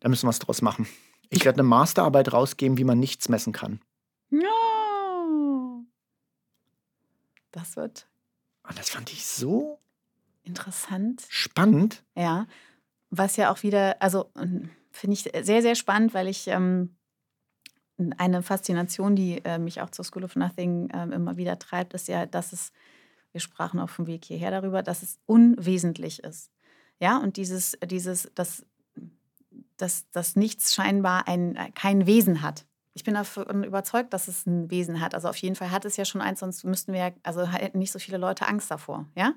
[0.00, 0.86] da müssen wir was draus machen.
[1.28, 3.80] Ich werde eine Masterarbeit rausgeben, wie man nichts messen kann.
[4.30, 4.40] Ja.
[7.50, 8.06] Das wird.
[8.68, 9.78] Und das fand ich so
[10.44, 11.24] interessant.
[11.28, 12.04] Spannend.
[12.14, 12.46] Ja.
[13.10, 14.30] Was ja auch wieder, also
[14.90, 16.95] finde ich sehr, sehr spannend, weil ich ähm,
[18.18, 22.08] eine Faszination, die äh, mich auch zur School of Nothing äh, immer wieder treibt, ist
[22.08, 22.72] ja, dass es,
[23.32, 26.50] wir sprachen auf dem Weg hierher darüber, dass es unwesentlich ist.
[27.00, 28.64] Ja, und dieses, dieses, dass,
[29.76, 32.66] dass, dass nichts scheinbar ein, kein Wesen hat.
[32.94, 35.14] Ich bin davon überzeugt, dass es ein Wesen hat.
[35.14, 37.92] Also auf jeden Fall hat es ja schon eins, sonst müssten wir, also hätten nicht
[37.92, 39.06] so viele Leute Angst davor.
[39.14, 39.34] Ja?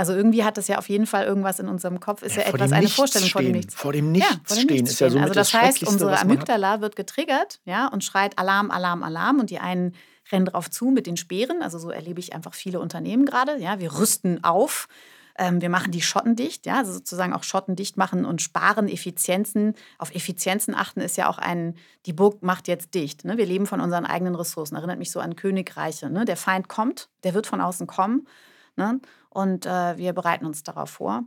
[0.00, 2.48] Also irgendwie hat das ja auf jeden Fall irgendwas in unserem Kopf, ist ja, ja
[2.48, 3.32] etwas, eine Vorstellung stehen.
[3.32, 3.74] vor dem Nichts.
[3.74, 6.18] Vor dem Nichts, ja, vor dem stehen ist ja so Also das, das heißt, unsere
[6.18, 9.94] Amygdala wird getriggert ja, und schreit Alarm, Alarm, Alarm und die einen
[10.32, 11.60] rennen drauf zu mit den Speeren.
[11.60, 13.58] Also so erlebe ich einfach viele Unternehmen gerade.
[13.58, 14.88] Ja, wir rüsten auf.
[15.36, 18.88] Ähm, wir machen die Schotten dicht, ja, also sozusagen auch Schotten dicht machen und sparen
[18.88, 19.74] Effizienzen.
[19.98, 23.26] Auf Effizienzen achten ist ja auch ein, die Burg macht jetzt dicht.
[23.26, 23.36] Ne?
[23.36, 24.76] Wir leben von unseren eigenen Ressourcen.
[24.76, 26.08] Erinnert mich so an Königreiche.
[26.08, 26.24] Ne?
[26.24, 28.26] Der Feind kommt, der wird von außen kommen.
[28.76, 28.98] Ne?
[29.30, 31.24] Und äh, wir bereiten uns darauf vor.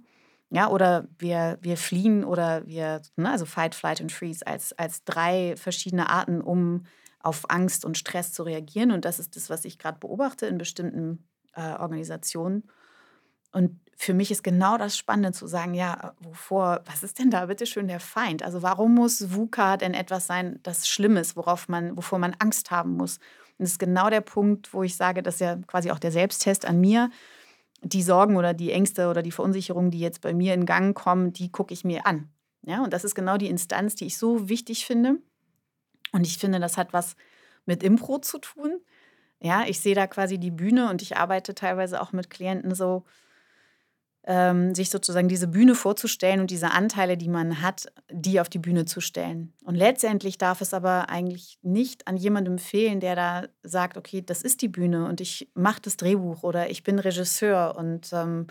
[0.50, 5.04] Ja, oder wir, wir fliehen oder wir, ne, also Fight, Flight und Freeze als, als
[5.04, 6.86] drei verschiedene Arten, um
[7.20, 8.92] auf Angst und Stress zu reagieren.
[8.92, 12.70] Und das ist das, was ich gerade beobachte in bestimmten äh, Organisationen.
[13.52, 17.46] Und für mich ist genau das Spannende zu sagen, ja, wovor, was ist denn da
[17.46, 18.44] bitte schön der Feind?
[18.44, 22.98] Also warum muss VUCA denn etwas sein, das Schlimmes, worauf man, wovor man Angst haben
[22.98, 23.18] muss?
[23.18, 26.12] Und das ist genau der Punkt, wo ich sage, das ist ja quasi auch der
[26.12, 27.10] Selbsttest an mir
[27.84, 31.34] die Sorgen oder die Ängste oder die Verunsicherungen, die jetzt bei mir in Gang kommen,
[31.34, 32.30] die gucke ich mir an.
[32.66, 35.18] Ja, und das ist genau die Instanz, die ich so wichtig finde.
[36.14, 37.16] Und ich finde, das hat was
[37.66, 38.80] mit Impro zu tun.
[39.42, 43.04] Ja, ich sehe da quasi die Bühne und ich arbeite teilweise auch mit Klienten so,
[44.26, 48.60] ähm, sich sozusagen diese Bühne vorzustellen und diese Anteile, die man hat, die auf die
[48.60, 49.54] Bühne zu stellen.
[49.66, 54.42] Und letztendlich darf es aber eigentlich nicht an jemandem fehlen, der da sagt, okay, das
[54.42, 58.48] ist die Bühne und ich mache das Drehbuch oder ich bin Regisseur und ähm,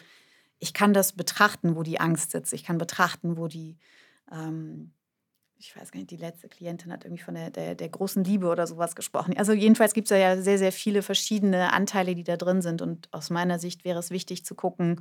[0.58, 2.52] ich kann das betrachten, wo die Angst sitzt.
[2.52, 3.78] Ich kann betrachten, wo die,
[4.30, 4.92] ähm,
[5.56, 8.46] ich weiß gar nicht, die letzte Klientin hat irgendwie von der, der, der großen Liebe
[8.46, 9.34] oder sowas gesprochen.
[9.38, 12.82] Also jedenfalls gibt es ja sehr, sehr viele verschiedene Anteile, die da drin sind.
[12.82, 15.00] Und aus meiner Sicht wäre es wichtig zu gucken,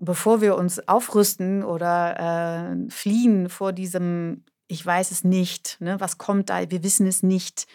[0.00, 5.98] bevor wir uns aufrüsten oder äh, fliehen vor diesem ich weiß es nicht, ne?
[5.98, 7.66] was kommt da, wir wissen es nicht.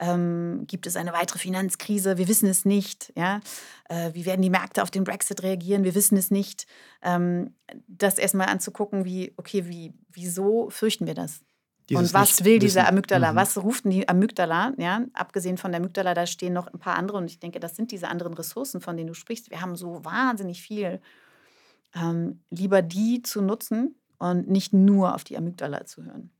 [0.00, 2.18] Ähm, gibt es eine weitere Finanzkrise?
[2.18, 3.12] Wir wissen es nicht.
[3.16, 3.40] Ja?
[3.88, 5.84] Äh, wie werden die Märkte auf den Brexit reagieren?
[5.84, 6.66] Wir wissen es nicht.
[7.02, 7.54] Ähm,
[7.86, 11.42] das erstmal anzugucken, wie, okay, wie, wieso fürchten wir das?
[11.88, 13.32] Dieses und was will dieser Amygdala?
[13.32, 13.36] Mhm.
[13.36, 14.72] Was ruft die Amygdala?
[14.78, 17.76] Ja, abgesehen von der Amygdala, da stehen noch ein paar andere und ich denke, das
[17.76, 19.50] sind diese anderen Ressourcen, von denen du sprichst.
[19.50, 21.00] Wir haben so wahnsinnig viel.
[21.94, 26.30] Ähm, lieber die zu nutzen und nicht nur auf die Amygdala zu hören.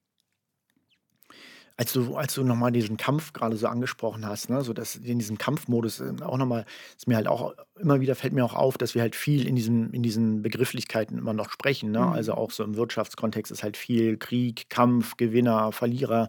[1.77, 5.19] Als du, als du nochmal diesen Kampf gerade so angesprochen hast, ne, so dass in
[5.19, 8.77] diesem Kampfmodus äh, auch nochmal, ist mir halt auch immer wieder, fällt mir auch auf,
[8.77, 11.91] dass wir halt viel in diesen, in diesen Begrifflichkeiten immer noch sprechen.
[11.91, 12.01] Ne?
[12.01, 12.13] Mhm.
[12.13, 16.29] Also auch so im Wirtschaftskontext ist halt viel Krieg, Kampf, Gewinner, Verlierer.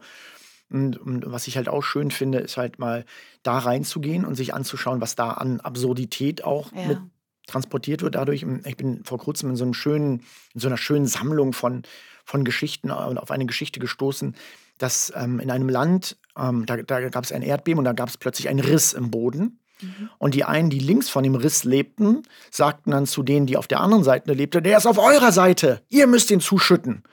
[0.69, 3.03] Und, und, was ich halt auch schön finde, ist halt mal
[3.43, 6.87] da reinzugehen und sich anzuschauen, was da an Absurdität auch ja.
[6.87, 6.99] mit
[7.47, 8.15] transportiert wird.
[8.15, 10.23] Dadurch, ich bin vor kurzem in so einem schönen,
[10.53, 11.83] in so einer schönen Sammlung von,
[12.25, 14.35] von Geschichten und auf eine Geschichte gestoßen,
[14.77, 18.09] dass ähm, in einem Land, ähm, da, da gab es ein Erdbeben und da gab
[18.09, 19.59] es plötzlich einen Riss im Boden.
[19.81, 20.09] Mhm.
[20.17, 23.67] Und die einen, die links von dem Riss lebten, sagten dann zu denen, die auf
[23.67, 27.03] der anderen Seite lebten, der ist auf eurer Seite, ihr müsst ihn zuschütten.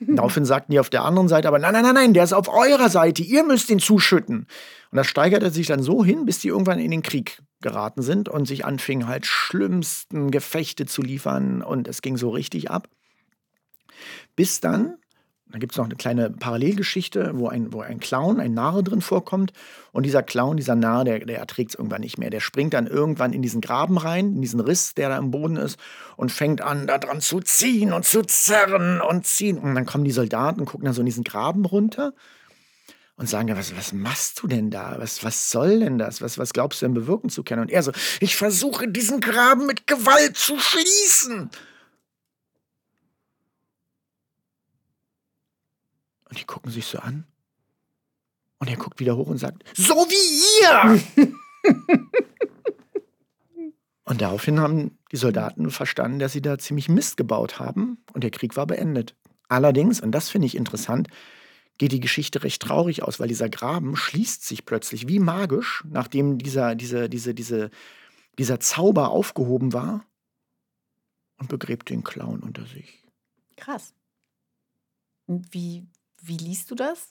[0.00, 2.48] Daraufhin sagten die auf der anderen Seite, aber nein, nein, nein, nein, der ist auf
[2.48, 4.46] eurer Seite, ihr müsst ihn zuschütten.
[4.90, 8.28] Und das steigerte sich dann so hin, bis die irgendwann in den Krieg geraten sind
[8.28, 12.88] und sich anfingen halt schlimmsten Gefechte zu liefern und es ging so richtig ab.
[14.36, 14.96] Bis dann
[15.54, 19.00] dann gibt es noch eine kleine Parallelgeschichte, wo ein, wo ein Clown, ein Narre drin
[19.00, 19.52] vorkommt.
[19.92, 22.28] Und dieser Clown, dieser Narre, der, der erträgt es irgendwann nicht mehr.
[22.28, 25.54] Der springt dann irgendwann in diesen Graben rein, in diesen Riss, der da im Boden
[25.54, 25.78] ist,
[26.16, 29.58] und fängt an, da dran zu ziehen und zu zerren und ziehen.
[29.58, 32.14] Und dann kommen die Soldaten, gucken dann so in diesen Graben runter
[33.14, 34.96] und sagen, was, was machst du denn da?
[34.98, 36.20] Was, was soll denn das?
[36.20, 37.62] Was, was glaubst du denn bewirken zu können?
[37.62, 41.48] Und er so, ich versuche diesen Graben mit Gewalt zu schließen.
[46.34, 47.28] Und die gucken sich so an.
[48.58, 51.30] Und er guckt wieder hoch und sagt, so wie ihr!
[54.04, 58.32] und daraufhin haben die Soldaten verstanden, dass sie da ziemlich Mist gebaut haben und der
[58.32, 59.14] Krieg war beendet.
[59.46, 61.06] Allerdings, und das finde ich interessant,
[61.78, 66.38] geht die Geschichte recht traurig aus, weil dieser Graben schließt sich plötzlich wie magisch, nachdem
[66.38, 67.70] dieser, diese, diese, diese,
[68.38, 70.04] dieser Zauber aufgehoben war
[71.38, 73.04] und begräbt den Clown unter sich.
[73.56, 73.94] Krass.
[75.28, 75.86] Wie,
[76.26, 77.10] wie liest du das?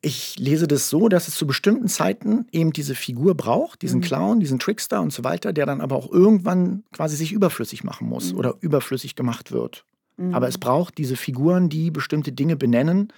[0.00, 4.04] Ich lese das so, dass es zu bestimmten Zeiten eben diese Figur braucht, diesen mhm.
[4.04, 8.06] Clown, diesen Trickster und so weiter, der dann aber auch irgendwann quasi sich überflüssig machen
[8.06, 8.38] muss mhm.
[8.38, 9.86] oder überflüssig gemacht wird.
[10.18, 10.34] Mhm.
[10.34, 13.12] Aber es braucht diese Figuren, die bestimmte Dinge benennen,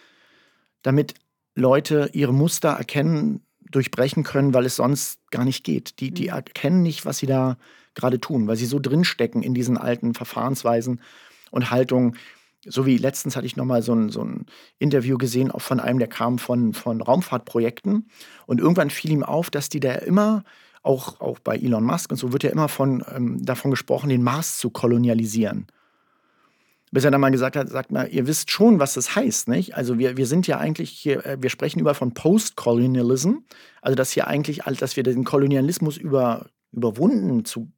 [0.83, 1.15] damit
[1.57, 5.99] Leute ihre Muster erkennen, durchbrechen können, weil es sonst gar nicht geht.
[5.99, 6.35] Die, die mhm.
[6.35, 7.57] erkennen nicht, was sie da
[7.97, 11.01] gerade tun, weil sie so drinstecken in diesen alten Verfahrensweisen
[11.51, 12.17] und Haltungen,
[12.69, 14.47] so wie letztens hatte ich nochmal so ein, so ein
[14.79, 18.09] Interview gesehen, auch von einem, der kam von, von Raumfahrtprojekten.
[18.47, 20.45] Und irgendwann fiel ihm auf, dass die da immer,
[20.83, 24.23] auch, auch bei Elon Musk und so, wird ja immer von, ähm, davon gesprochen, den
[24.23, 25.67] Mars zu kolonialisieren.
[26.93, 29.75] Bis er dann mal gesagt hat, sagt mal, ihr wisst schon, was das heißt, nicht?
[29.75, 33.35] Also wir, wir sind ja eigentlich hier, äh, wir sprechen über von Post-Colonialism,
[33.83, 37.73] also dass hier eigentlich, dass wir den Kolonialismus über, überwunden zu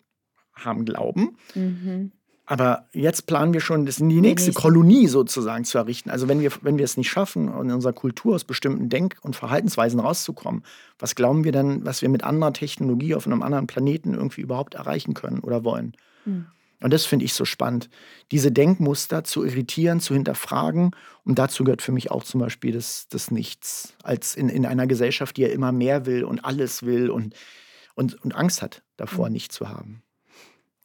[0.53, 1.37] haben glauben.
[1.55, 2.13] Mhm.
[2.51, 6.09] Aber jetzt planen wir schon, das in die nächste Kolonie sozusagen zu errichten.
[6.09, 9.37] Also wenn wir, wenn wir es nicht schaffen, in unserer Kultur aus bestimmten Denk- und
[9.37, 10.63] Verhaltensweisen rauszukommen,
[10.99, 14.77] was glauben wir dann, was wir mit anderer Technologie auf einem anderen Planeten irgendwie überhaupt
[14.77, 15.95] erreichen können oder wollen?
[16.25, 16.47] Mhm.
[16.81, 17.91] Und das finde ich so spannend,
[18.33, 20.93] diese Denkmuster zu irritieren, zu hinterfragen.
[21.25, 24.87] Und dazu gehört für mich auch zum Beispiel das, das Nichts, als in, in einer
[24.87, 27.35] Gesellschaft, die ja immer mehr will und alles will und,
[27.95, 29.35] und, und Angst hat davor, mhm.
[29.35, 30.03] nicht zu haben.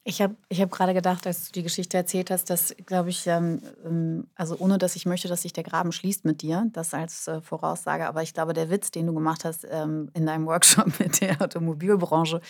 [0.05, 3.25] Ich habe ich hab gerade gedacht, als du die Geschichte erzählt hast, dass, glaube ich,
[3.25, 6.93] ähm, ähm, also ohne dass ich möchte, dass sich der Graben schließt mit dir, das
[6.93, 10.45] als äh, Voraussage, aber ich glaube, der Witz, den du gemacht hast ähm, in deinem
[10.45, 12.41] Workshop mit der Automobilbranche,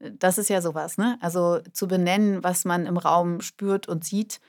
[0.00, 1.18] das ist ja sowas, ne?
[1.20, 4.40] Also zu benennen, was man im Raum spürt und sieht,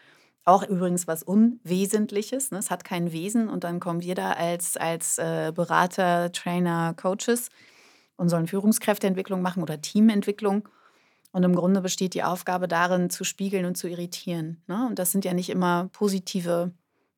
[0.46, 2.58] auch übrigens was Unwesentliches, ne?
[2.58, 7.50] es hat kein Wesen und dann kommen wir da als, als äh, Berater, Trainer, Coaches
[8.16, 10.68] und sollen Führungskräfteentwicklung machen oder Teamentwicklung
[11.32, 14.64] und im Grunde besteht die Aufgabe darin, zu spiegeln und zu irritieren.
[14.68, 14.88] Ne?
[14.88, 16.72] Und das sind ja nicht immer positive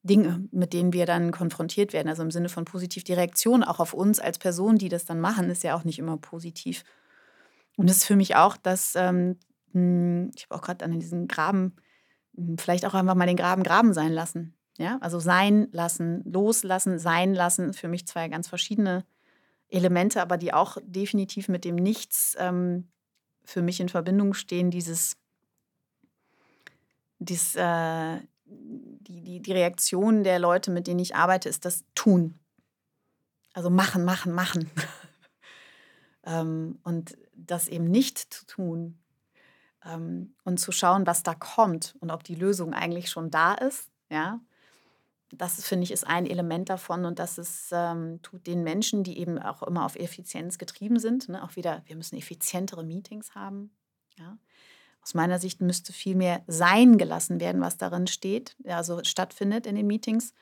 [0.04, 2.10] Dinge, mit denen wir dann konfrontiert werden.
[2.10, 3.04] Also im Sinne von positiv.
[3.04, 6.00] Die Reaktion auch auf uns als Person, die das dann machen, ist ja auch nicht
[6.00, 6.84] immer positiv.
[7.78, 9.38] Und das ist für mich auch, dass ähm,
[9.72, 11.76] hm, ich habe auch gerade an diesen Graben,
[12.36, 14.56] hm, vielleicht auch einfach mal den Graben graben sein lassen.
[14.78, 17.74] Ja, also sein lassen, loslassen, sein lassen.
[17.74, 19.06] Für mich zwei ganz verschiedene
[19.68, 22.88] Elemente, aber die auch definitiv mit dem Nichts ähm,
[23.44, 25.18] für mich in Verbindung stehen, dieses,
[27.20, 32.40] dieses äh, die, die, die Reaktion der Leute, mit denen ich arbeite, ist das Tun.
[33.54, 34.70] Also machen, machen, machen.
[36.26, 39.00] ähm, und das eben nicht zu tun
[39.86, 43.90] ähm, und zu schauen, was da kommt und ob die Lösung eigentlich schon da ist.
[44.10, 44.42] Ja,
[45.34, 49.18] das finde ich ist ein Element davon und das ist, ähm, tut den Menschen, die
[49.18, 53.72] eben auch immer auf Effizienz getrieben sind, ne, auch wieder, wir müssen effizientere Meetings haben.
[54.18, 54.38] Ja.
[55.02, 59.76] Aus meiner Sicht müsste viel mehr sein gelassen werden, was darin steht, also stattfindet in
[59.76, 60.34] den Meetings,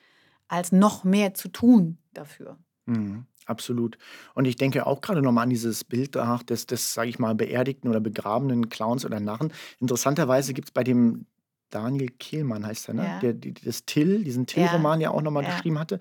[0.48, 2.58] als noch mehr zu tun dafür.
[2.86, 3.96] Mhm, absolut.
[4.34, 6.16] Und ich denke auch gerade nochmal an dieses Bild
[6.48, 9.52] des, des sage ich mal, beerdigten oder begrabenen Clowns oder Narren.
[9.78, 11.26] Interessanterweise gibt es bei dem
[11.70, 13.02] Daniel Kehlmann heißt er, ne?
[13.04, 13.18] Ja.
[13.20, 15.50] Der, die, das Till, diesen Till-Roman ja auch nochmal Ja.
[15.50, 15.98] geschrieben hatte.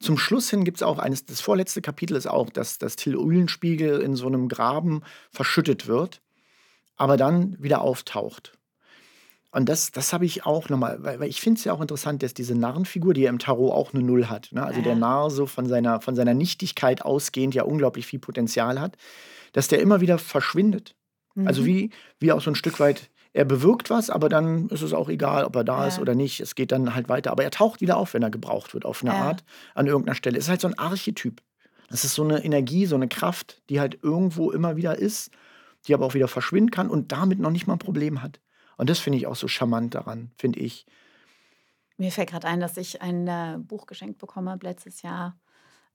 [0.00, 3.16] Zum Schluss hin gibt es auch eines, das vorletzte Kapitel ist auch, dass, dass Till
[3.16, 6.20] Eulenspiegel in so einem Graben verschüttet wird,
[6.96, 8.52] aber dann wieder auftaucht.
[9.52, 12.22] Und das, das habe ich auch nochmal, weil, weil ich finde es ja auch interessant,
[12.22, 14.62] dass diese Narrenfigur, die ja im Tarot auch eine Null hat, ne?
[14.64, 14.84] also Ja.
[14.84, 18.96] der Narr so von seiner, von seiner Nichtigkeit ausgehend ja unglaublich viel Potenzial hat,
[19.52, 20.94] dass der immer wieder verschwindet.
[21.44, 21.66] Also Mhm.
[21.66, 25.08] wie, wie auch so ein Stück weit, er bewirkt was, aber dann ist es auch
[25.08, 26.02] egal, ob er da ist Ja.
[26.02, 26.40] oder nicht.
[26.40, 27.30] Es geht dann halt weiter.
[27.30, 29.20] Aber er taucht wieder auf, wenn er gebraucht wird, auf eine Ja.
[29.22, 30.36] Art, an irgendeiner Stelle.
[30.38, 31.40] Es ist halt so ein Archetyp.
[31.88, 35.30] Das ist so eine Energie, so eine Kraft, die halt irgendwo immer wieder ist,
[35.86, 38.40] die aber auch wieder verschwinden kann und damit noch nicht mal ein Problem hat.
[38.76, 40.86] Und das finde ich auch so charmant daran, finde ich.
[41.98, 45.38] Mir fällt gerade ein, dass ich ein äh, Buch geschenkt bekommen habe letztes Jahr.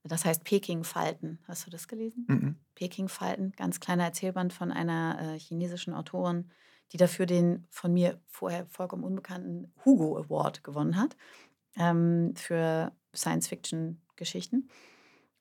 [0.04, 1.40] Das heißt Peking-Falten.
[1.48, 2.24] Hast du das gelesen?
[2.28, 2.56] Mhm.
[2.76, 6.50] Peking-Falten, ganz kleiner Erzählband von einer äh, chinesischen Autorin,
[6.92, 11.16] die dafür den von mir vorher vollkommen unbekannten Hugo Award gewonnen hat
[11.76, 14.68] ähm, für Science-Fiction-Geschichten.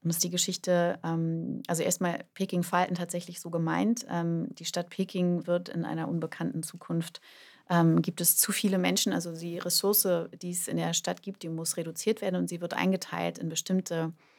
[0.03, 4.05] Und ist die Geschichte, ähm, also erstmal Peking-Falten tatsächlich so gemeint.
[4.09, 7.21] Ähm, die Stadt Peking wird in einer unbekannten Zukunft,
[7.69, 10.07] ähm, gibt es zu viele Menschen, also die Ressource,
[10.41, 13.49] die es in der Stadt gibt, die muss reduziert werden und sie wird eingeteilt in
[13.49, 14.34] bestimmte äh,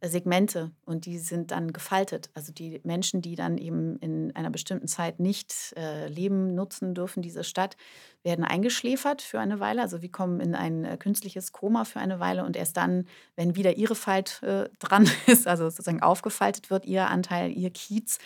[0.00, 2.30] Segmente und die sind dann gefaltet.
[2.34, 7.20] Also die Menschen, die dann eben in einer bestimmten Zeit nicht äh, leben, nutzen dürfen,
[7.20, 7.76] diese Stadt,
[8.22, 9.82] werden eingeschläfert für eine Weile.
[9.82, 13.56] Also wir kommen in ein äh, künstliches Koma für eine Weile und erst dann, wenn
[13.56, 18.18] wieder ihre Falt äh, dran ist, also sozusagen aufgefaltet wird, ihr Anteil, ihr Kiez,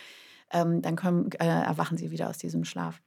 [0.53, 3.01] ähm, dann kommen, äh, erwachen sie wieder aus diesem Schlaf.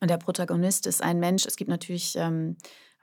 [0.00, 1.46] Und der Protagonist ist ein Mensch.
[1.46, 2.56] Es gibt natürlich, ähm,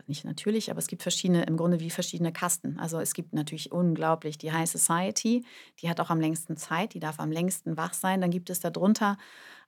[0.07, 2.79] nicht natürlich, aber es gibt verschiedene, im Grunde wie verschiedene Kasten.
[2.79, 5.45] Also es gibt natürlich unglaublich die High Society,
[5.81, 8.21] die hat auch am längsten Zeit, die darf am längsten wach sein.
[8.21, 9.17] Dann gibt es darunter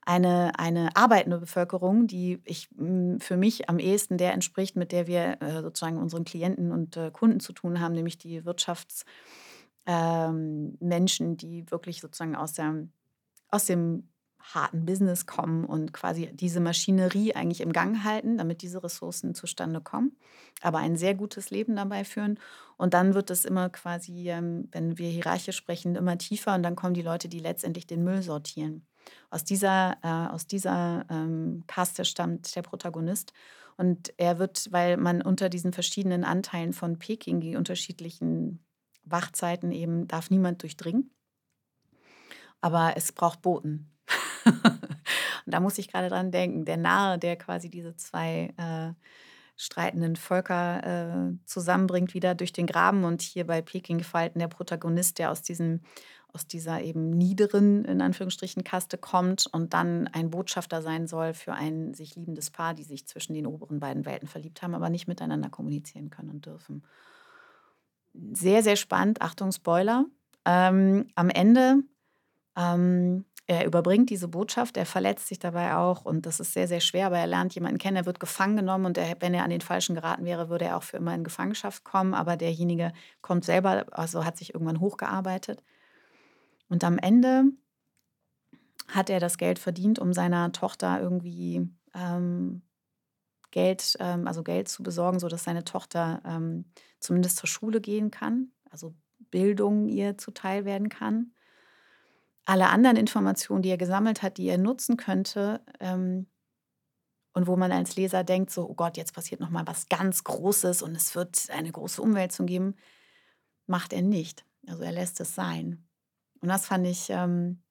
[0.06, 5.06] eine, eine arbeitende Bevölkerung, die ich mh, für mich am ehesten der entspricht, mit der
[5.06, 9.06] wir äh, sozusagen unseren Klienten und äh, Kunden zu tun haben, nämlich die Wirtschaftsmenschen,
[9.86, 12.86] ähm, die wirklich sozusagen aus, der,
[13.48, 14.08] aus dem
[14.52, 19.80] harten Business kommen und quasi diese Maschinerie eigentlich im Gang halten, damit diese Ressourcen zustande
[19.80, 20.16] kommen,
[20.60, 22.38] aber ein sehr gutes Leben dabei führen.
[22.76, 26.76] Und dann wird es immer quasi, ähm, wenn wir hierarchisch sprechen, immer tiefer und dann
[26.76, 28.86] kommen die Leute, die letztendlich den Müll sortieren.
[29.30, 33.32] Aus dieser, äh, aus dieser ähm, Kaste stammt der Protagonist.
[33.76, 38.64] Und er wird, weil man unter diesen verschiedenen Anteilen von Peking, die unterschiedlichen
[39.04, 41.10] Wachzeiten eben, darf niemand durchdringen.
[42.60, 43.93] Aber es braucht Boten.
[45.46, 48.92] Und da muss ich gerade dran denken, der Narr, der quasi diese zwei äh,
[49.56, 55.18] streitenden Völker äh, zusammenbringt, wieder durch den Graben und hier bei Peking gefalten der Protagonist,
[55.18, 55.80] der aus diesem
[56.34, 61.52] aus dieser eben niederen, in Anführungsstrichen, Kaste kommt und dann ein Botschafter sein soll für
[61.52, 65.06] ein sich liebendes Paar, die sich zwischen den oberen beiden Welten verliebt haben, aber nicht
[65.06, 66.82] miteinander kommunizieren können und dürfen.
[68.32, 69.22] Sehr, sehr spannend.
[69.22, 70.06] Achtung, Spoiler.
[70.44, 71.84] Ähm, am Ende
[72.56, 76.80] ähm, er überbringt diese Botschaft, er verletzt sich dabei auch und das ist sehr, sehr
[76.80, 79.50] schwer, aber er lernt jemanden kennen, er wird gefangen genommen und er, wenn er an
[79.50, 83.44] den Falschen geraten wäre, würde er auch für immer in Gefangenschaft kommen, aber derjenige kommt
[83.44, 85.62] selber, also hat sich irgendwann hochgearbeitet.
[86.68, 87.44] Und am Ende
[88.88, 92.62] hat er das Geld verdient, um seiner Tochter irgendwie ähm,
[93.50, 96.64] Geld, ähm, also Geld zu besorgen, sodass seine Tochter ähm,
[96.98, 98.94] zumindest zur Schule gehen kann, also
[99.30, 101.33] Bildung ihr zuteil werden kann
[102.44, 106.26] alle anderen Informationen, die er gesammelt hat, die er nutzen könnte, ähm,
[107.34, 110.24] und wo man als Leser denkt, so, oh Gott, jetzt passiert noch mal was ganz
[110.24, 112.76] Großes und es wird eine große Umwälzung geben,
[113.66, 114.46] macht er nicht.
[114.68, 115.84] Also er lässt es sein.
[116.40, 117.62] Und das fand ich, ähm,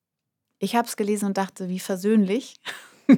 [0.60, 2.60] ich habe es gelesen und dachte, wie versöhnlich.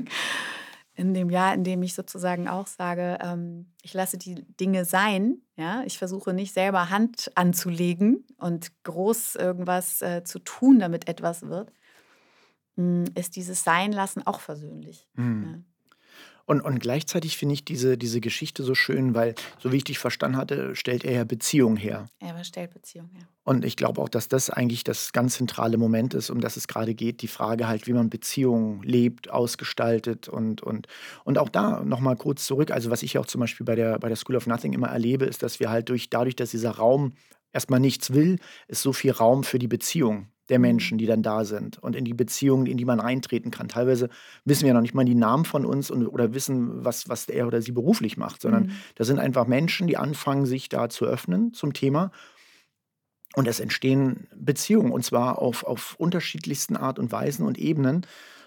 [0.95, 5.41] in dem Jahr, in dem ich sozusagen auch sage, ähm, ich lasse die Dinge sein,
[5.57, 11.43] ja, ich versuche nicht selber Hand anzulegen und groß irgendwas äh, zu tun, damit etwas
[11.43, 11.71] wird,
[12.75, 15.07] mh, ist dieses Sein lassen auch versöhnlich.
[15.15, 15.43] Mhm.
[15.43, 15.74] Ja.
[16.47, 19.97] Und, und gleichzeitig finde ich diese, diese Geschichte so schön, weil, so wie ich dich
[19.97, 22.05] verstanden hatte, stellt er ja Beziehung her.
[22.19, 23.27] Er stellt Beziehung her.
[23.43, 26.67] Und ich glaube auch, dass das eigentlich das ganz zentrale Moment ist, um das es
[26.67, 27.23] gerade geht.
[27.23, 30.87] Die Frage halt, wie man Beziehungen lebt, ausgestaltet und, und,
[31.23, 32.69] und auch da nochmal kurz zurück.
[32.69, 35.25] Also, was ich auch zum Beispiel bei der, bei der School of Nothing immer erlebe,
[35.25, 37.13] ist, dass wir halt durch, dadurch, dass dieser Raum
[37.53, 38.37] erstmal nichts will,
[38.67, 40.63] ist so viel Raum für die Beziehung der mhm.
[40.63, 43.67] Menschen, die dann da sind und in die Beziehungen, in die man eintreten kann.
[43.67, 44.09] Teilweise
[44.43, 47.27] wissen wir ja noch nicht mal die Namen von uns und, oder wissen, was, was
[47.27, 48.71] er oder sie beruflich macht, sondern mhm.
[48.95, 52.11] da sind einfach Menschen, die anfangen, sich da zu öffnen zum Thema.
[53.35, 58.05] Und es entstehen Beziehungen und zwar auf, auf unterschiedlichsten Art und Weisen und Ebenen.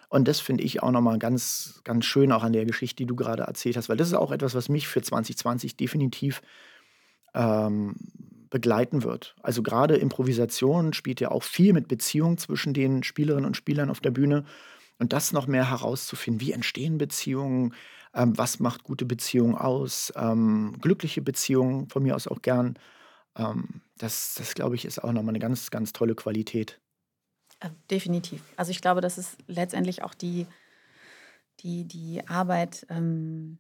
[0.09, 3.15] Und das finde ich auch nochmal ganz, ganz schön auch an der Geschichte, die du
[3.15, 6.41] gerade erzählt hast, weil das ist auch etwas, was mich für 2020 definitiv
[7.35, 7.95] ähm,
[8.51, 9.35] begleiten wird.
[9.43, 14.01] Also gerade Improvisation spielt ja auch viel mit Beziehungen zwischen den Spielerinnen und Spielern auf
[14.01, 14.45] der Bühne.
[14.99, 17.75] Und das noch mehr herauszufinden, wie entstehen Beziehungen,
[18.15, 22.79] ähm, was macht gute Beziehungen aus, ähm, glückliche Beziehungen von mir aus auch gern.
[23.37, 26.81] Ähm, das, das glaube ich, ist auch nochmal eine ganz, ganz tolle Qualität.
[27.61, 28.43] Äh, definitiv.
[28.57, 30.47] Also ich glaube, das ist letztendlich auch die,
[31.61, 33.59] die, die Arbeit, ähm,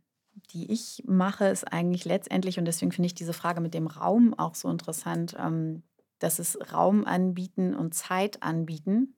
[0.52, 4.34] die ich mache, ist eigentlich letztendlich, und deswegen finde ich diese Frage mit dem Raum
[4.34, 5.82] auch so interessant, ähm,
[6.18, 9.14] dass es Raum anbieten und Zeit anbieten.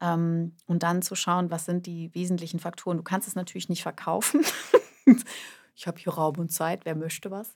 [0.00, 2.98] Ähm, und dann zu schauen, was sind die wesentlichen Faktoren.
[2.98, 4.42] Du kannst es natürlich nicht verkaufen.
[5.74, 7.54] ich habe hier Raum und Zeit, wer möchte was.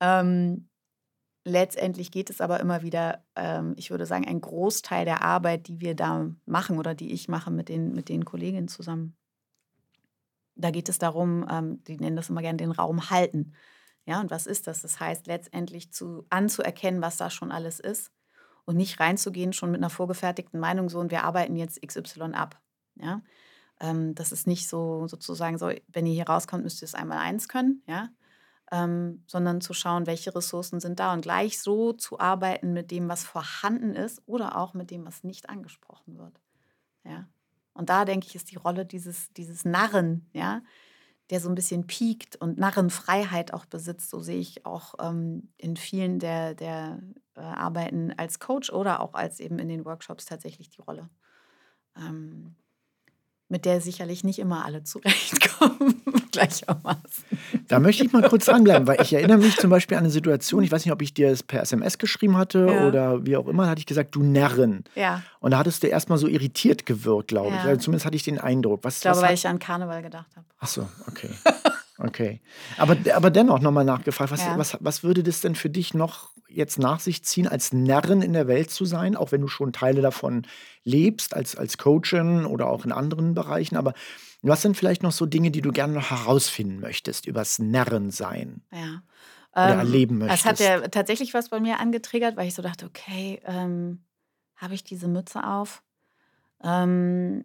[0.00, 0.68] Ähm,
[1.44, 5.80] letztendlich geht es aber immer wieder, ähm, ich würde sagen, ein Großteil der Arbeit, die
[5.80, 9.16] wir da machen oder die ich mache mit den, mit den Kolleginnen zusammen,
[10.58, 13.54] da geht es darum, ähm, die nennen das immer gerne den Raum halten.
[14.04, 14.82] Ja, und was ist das?
[14.82, 18.10] Das heißt letztendlich zu, anzuerkennen, was da schon alles ist
[18.64, 22.60] und nicht reinzugehen schon mit einer vorgefertigten Meinung so und wir arbeiten jetzt XY ab.
[22.96, 23.22] Ja,
[23.80, 27.18] ähm, das ist nicht so sozusagen so, wenn ihr hier rauskommt, müsst ihr es einmal
[27.18, 28.08] eins können, ja,
[28.72, 33.08] ähm, sondern zu schauen, welche Ressourcen sind da und gleich so zu arbeiten mit dem,
[33.08, 36.40] was vorhanden ist oder auch mit dem, was nicht angesprochen wird.
[37.04, 37.28] Ja.
[37.78, 40.62] Und da denke ich, ist die Rolle dieses, dieses Narren, ja,
[41.30, 44.10] der so ein bisschen piekt und Narrenfreiheit auch besitzt.
[44.10, 47.00] So sehe ich auch ähm, in vielen der, der
[47.36, 51.08] äh, Arbeiten als Coach oder auch als eben in den Workshops tatsächlich die Rolle.
[51.96, 52.56] Ähm,
[53.48, 57.24] mit der sicherlich nicht immer alle zurechtkommen, gleichermaßen.
[57.66, 60.62] Da möchte ich mal kurz dranbleiben, weil ich erinnere mich zum Beispiel an eine Situation,
[60.62, 62.86] ich weiß nicht, ob ich dir das per SMS geschrieben hatte ja.
[62.86, 64.84] oder wie auch immer, da hatte ich gesagt, du Närrin.
[64.94, 65.22] Ja.
[65.40, 67.60] Und da hattest du erstmal so irritiert gewirkt, glaube ich.
[67.60, 68.84] Also zumindest hatte ich den Eindruck.
[68.84, 70.46] Was, ich glaube, was weil ich an Karneval gedacht habe.
[70.60, 71.30] Ach so, okay.
[71.98, 72.40] Okay.
[72.76, 74.56] Aber, aber dennoch nochmal nachgefragt, was, ja.
[74.56, 78.32] was, was würde das denn für dich noch jetzt nach sich ziehen, als Närrin in
[78.32, 80.46] der Welt zu sein, auch wenn du schon Teile davon
[80.84, 83.76] lebst, als, als Coachin oder auch in anderen Bereichen.
[83.76, 83.94] Aber
[84.42, 88.62] was sind vielleicht noch so Dinge, die du gerne noch herausfinden möchtest übers Närrensein?
[88.72, 89.02] Ja.
[89.52, 90.40] Oder ähm, erleben möchtest?
[90.40, 94.04] Es hat ja tatsächlich was bei mir angetriggert, weil ich so dachte, okay, ähm,
[94.56, 95.82] habe ich diese Mütze auf?
[96.62, 97.44] Ähm,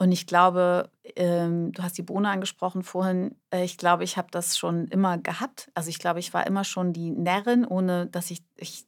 [0.00, 3.36] und ich glaube, ähm, du hast die Bohne angesprochen vorhin.
[3.50, 5.70] Äh, ich glaube, ich habe das schon immer gehabt.
[5.74, 8.86] Also ich glaube, ich war immer schon die Närrin, ohne dass ich, ich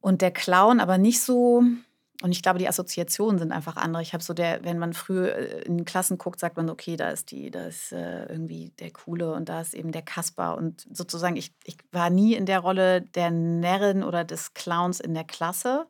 [0.00, 1.64] und der Clown, aber nicht so.
[2.22, 4.02] Und ich glaube, die Assoziationen sind einfach andere.
[4.02, 7.10] Ich habe so der, wenn man früher äh, in Klassen guckt, sagt man, okay, da
[7.10, 10.56] ist die, da ist äh, irgendwie der Coole und da ist eben der Kasper.
[10.56, 15.12] Und sozusagen, ich, ich war nie in der Rolle der Närrin oder des Clowns in
[15.12, 15.88] der Klasse.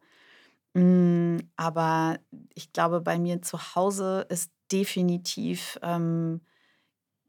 [0.75, 2.18] Mm, aber
[2.55, 6.41] ich glaube, bei mir zu Hause ist definitiv, ähm,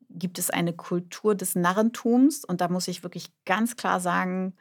[0.09, 2.45] gibt es eine Kultur des Narrentums.
[2.45, 4.55] Und da muss ich wirklich ganz klar sagen,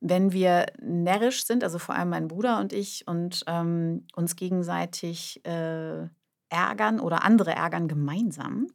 [0.00, 5.44] wenn wir närrisch sind, also vor allem mein Bruder und ich, und ähm, uns gegenseitig
[5.44, 6.08] äh,
[6.48, 8.66] ärgern oder andere ärgern gemeinsam,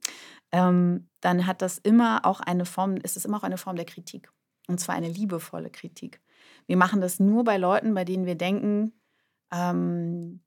[0.52, 3.86] ähm, dann hat das immer auch eine Form, ist es immer auch eine Form der
[3.86, 4.32] Kritik.
[4.68, 6.22] Und zwar eine liebevolle Kritik.
[6.66, 8.94] Wir machen das nur bei Leuten, bei denen wir denken,
[9.52, 10.42] ähm,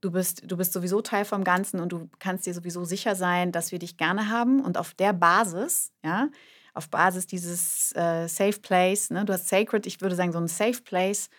[0.00, 3.52] du, bist, du bist sowieso Teil vom Ganzen und du kannst dir sowieso sicher sein,
[3.52, 4.60] dass wir dich gerne haben.
[4.60, 6.28] Und auf der Basis, ja,
[6.74, 10.48] auf Basis dieses äh, Safe Place, ne, du hast Sacred, ich würde sagen, so ein
[10.48, 11.30] Safe Place,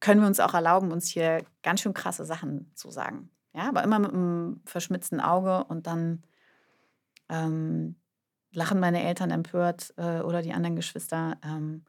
[0.00, 3.30] können wir uns auch erlauben, uns hier ganz schön krasse Sachen zu sagen.
[3.54, 6.24] Ja, aber immer mit einem verschmitzten Auge und dann
[7.28, 7.96] ähm,
[8.52, 11.84] lachen meine Eltern empört äh, oder die anderen Geschwister, ähm,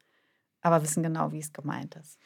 [0.61, 2.19] aber wissen genau, wie es gemeint ist.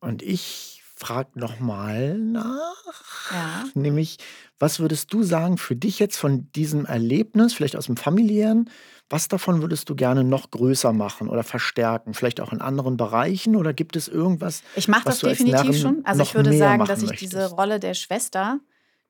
[0.00, 3.30] Und ich frage nochmal nach.
[3.30, 3.64] Ja.
[3.74, 4.16] Nämlich,
[4.58, 8.70] was würdest du sagen für dich jetzt von diesem Erlebnis, vielleicht aus dem familiären,
[9.08, 12.14] was davon würdest du gerne noch größer machen oder verstärken?
[12.14, 14.62] Vielleicht auch in anderen Bereichen oder gibt es irgendwas?
[14.74, 16.04] Ich mache das definitiv schon.
[16.04, 17.32] Also ich würde sagen, dass ich möchtest?
[17.34, 18.58] diese Rolle der Schwester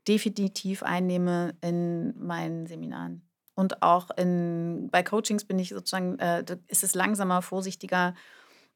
[0.07, 3.23] definitiv einnehme in meinen Seminaren.
[3.55, 8.15] Und auch in, bei Coachings bin ich sozusagen, äh, ist es langsamer, vorsichtiger.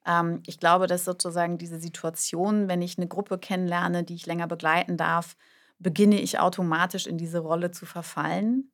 [0.06, 4.46] Ähm, ich glaube, dass sozusagen diese Situation, wenn ich eine Gruppe kennenlerne, die ich länger
[4.46, 5.36] begleiten darf,
[5.78, 8.70] beginne ich automatisch in diese Rolle zu verfallen.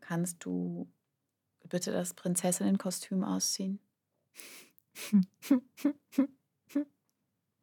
[0.00, 0.88] Kannst du
[1.68, 3.80] bitte das Prinzessinnenkostüm ausziehen?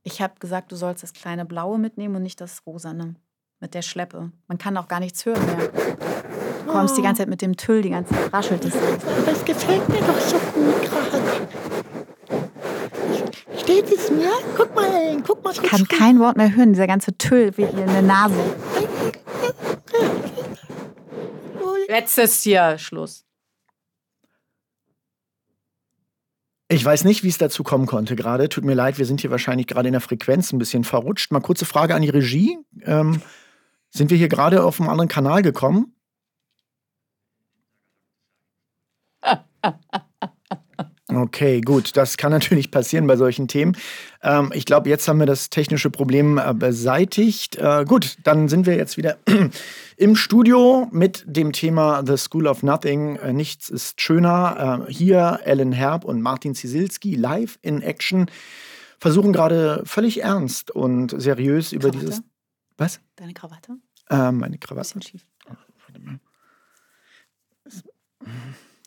[0.04, 3.16] Ich habe gesagt, du sollst das kleine Blaue mitnehmen und nicht das Rosane
[3.62, 4.32] mit der Schleppe.
[4.47, 5.70] Man kann auch gar nichts hören mehr.
[6.66, 8.74] Du kommst die ganze Zeit mit dem Tüll, die ganze Zeit raschelt es.
[9.26, 11.22] Das gefällt mir doch so gut gerade.
[13.57, 14.32] Steht es mir?
[14.57, 15.53] Guck mal, guck mal.
[15.53, 18.36] Ich kann kein Wort mehr hören, dieser ganze Tüll wie hier in der Nase.
[21.88, 23.26] Jetzt ist hier Schluss.
[26.70, 28.47] Ich weiß nicht, wie es dazu kommen konnte gerade.
[28.47, 31.32] Tut mir leid, wir sind hier wahrscheinlich gerade in der Frequenz ein bisschen verrutscht.
[31.32, 32.57] Mal kurze Frage an die Regie.
[32.86, 33.22] Ähm,
[33.92, 35.94] sind wir hier gerade auf einem anderen Kanal gekommen?
[41.14, 41.98] Okay, gut.
[41.98, 43.76] Das kann natürlich passieren bei solchen Themen.
[44.24, 47.58] Ähm, ich glaube, jetzt haben wir das technische Problem äh, beseitigt.
[47.58, 49.18] Äh, gut, dann sind wir jetzt wieder
[49.98, 53.18] im Studio mit dem Thema The School of Nothing.
[53.18, 54.86] Äh, nichts ist schöner.
[54.88, 58.28] Äh, hier Ellen Herb und Martin Zisilski live in Action
[59.00, 62.06] versuchen gerade völlig ernst und seriös über Krawatte?
[62.06, 62.30] dieses.
[62.82, 62.99] Was?
[63.15, 63.77] Deine Krawatte?
[64.09, 64.97] Äh, meine Krawatte.
[64.97, 65.27] Bisschen schief.
[65.45, 66.19] Warte mal.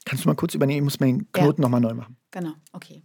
[0.04, 0.78] Kannst du mal kurz übernehmen?
[0.78, 2.16] Ich muss meinen Knoten nochmal neu machen.
[2.32, 3.04] Genau, okay.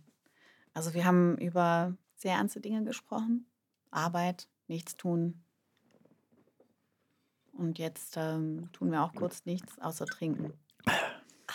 [0.73, 3.45] Also wir haben über sehr ernste Dinge gesprochen.
[3.91, 5.43] Arbeit, nichts tun.
[7.53, 10.53] Und jetzt ähm, tun wir auch kurz nichts außer trinken.
[10.87, 11.53] Ah,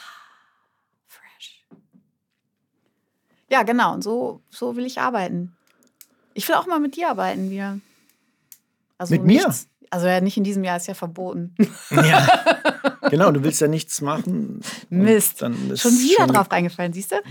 [1.07, 1.67] fresh.
[3.51, 3.95] Ja, genau.
[3.95, 5.57] Und so, so will ich arbeiten.
[6.35, 7.81] Ich will auch mal mit dir arbeiten wieder.
[8.99, 9.47] Also Mit mir?
[9.47, 11.55] nichts- Also ja, nicht in diesem Jahr, ist ja verboten.
[11.91, 12.27] Ja.
[13.11, 14.61] genau, du willst ja nichts machen.
[14.89, 15.43] Mist.
[15.43, 17.17] Dann ist Schon wieder schon- drauf reingefallen, siehst du?
[17.17, 17.23] Ja.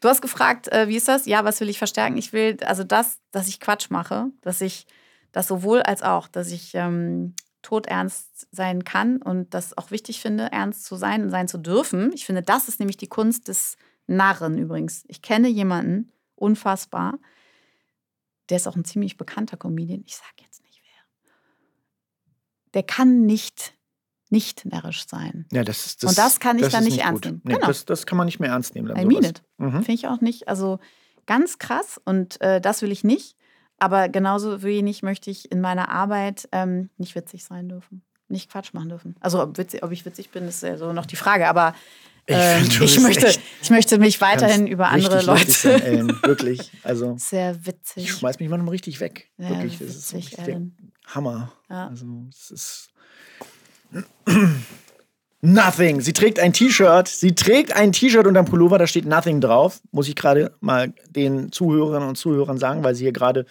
[0.00, 1.26] Du hast gefragt, äh, wie ist das?
[1.26, 2.16] Ja, was will ich verstärken?
[2.16, 4.86] Ich will, also das, dass ich Quatsch mache, dass ich
[5.32, 10.50] das sowohl als auch, dass ich ähm, todernst sein kann und das auch wichtig finde,
[10.52, 12.12] ernst zu sein und sein zu dürfen.
[12.14, 13.76] Ich finde, das ist nämlich die Kunst des
[14.06, 15.04] Narren übrigens.
[15.08, 17.18] Ich kenne jemanden, unfassbar,
[18.48, 20.02] der ist auch ein ziemlich bekannter Comedian.
[20.06, 20.69] Ich sage jetzt nicht.
[22.74, 23.74] Der kann nicht,
[24.28, 25.46] nicht närrisch sein.
[25.52, 27.40] Ja, das, ist- Und das kann ich dann ist nicht ernst nehmen.
[27.44, 27.66] Nee, Genau.
[27.66, 28.88] das, das kann man nicht mehr ernst nehmen.
[28.88, 29.32] Dann I mean.
[29.58, 29.70] Mhm.
[29.72, 30.48] Finde ich auch nicht.
[30.48, 30.78] Also
[31.26, 33.36] ganz krass und äh, das will ich nicht.
[33.78, 38.02] Aber genauso wenig möchte ich in meiner Arbeit ähm, nicht witzig sein dürfen.
[38.28, 39.16] Nicht Quatsch machen dürfen.
[39.20, 41.48] Also ob, witzig, ob ich witzig bin, ist ja so noch die Frage.
[41.48, 41.74] Aber
[42.26, 45.84] Ich ähm, ich, bist möchte, ich möchte mich weiterhin über andere lustig Sein, Leute.
[45.84, 46.08] Ellen.
[46.22, 46.70] Wirklich.
[46.84, 48.12] Also, Sehr ich witzig.
[48.12, 49.30] schmeiß mich manchmal richtig weg.
[49.38, 49.78] Ja, Wirklich.
[49.78, 50.92] Das ist so witzig, richtig der Ellen.
[51.14, 51.52] Hammer.
[51.68, 51.88] Ja.
[51.88, 52.90] Also, es ist.
[55.42, 56.02] Nothing.
[56.02, 57.08] Sie trägt ein T-Shirt.
[57.08, 59.80] Sie trägt ein T-Shirt und ein Pullover, da steht Nothing drauf.
[59.90, 63.46] Muss ich gerade mal den Zuhörerinnen und Zuhörern sagen, weil sie hier gerade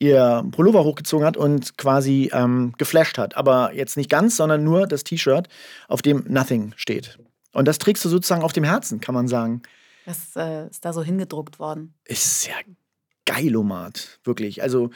[0.00, 3.36] ihr Pullover hochgezogen hat und quasi ähm, geflasht hat.
[3.36, 5.48] Aber jetzt nicht ganz, sondern nur das T-Shirt,
[5.86, 7.18] auf dem Nothing steht.
[7.52, 9.62] Und das trägst du sozusagen auf dem Herzen, kann man sagen.
[10.06, 11.94] Das äh, ist da so hingedruckt worden.
[12.04, 12.54] Ist ja
[13.26, 14.62] geilomat, wirklich.
[14.62, 14.90] Also,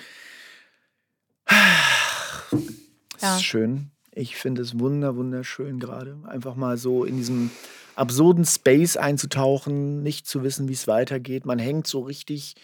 [3.21, 3.37] Ja.
[3.37, 3.91] ist schön.
[4.11, 6.19] Ich finde es wunder, wunderschön gerade.
[6.25, 7.51] Einfach mal so in diesem
[7.95, 11.47] absurden Space einzutauchen, nicht zu wissen, wie es weitergeht.
[11.47, 12.55] Man hängt so richtig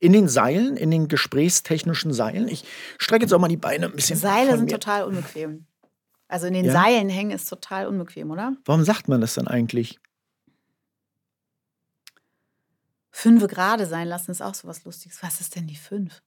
[0.00, 2.48] in den Seilen, in den gesprächstechnischen Seilen.
[2.48, 2.64] Ich
[2.98, 4.18] strecke jetzt auch mal die Beine ein bisschen.
[4.18, 5.66] Seile sind total unbequem.
[6.28, 6.72] Also in den Ja?
[6.72, 8.56] Seilen hängen ist total unbequem, oder?
[8.64, 9.98] Warum sagt man das dann eigentlich?
[13.10, 15.22] Fünfe gerade sein lassen ist auch sowas Lustiges.
[15.22, 16.22] Was ist denn die fünf?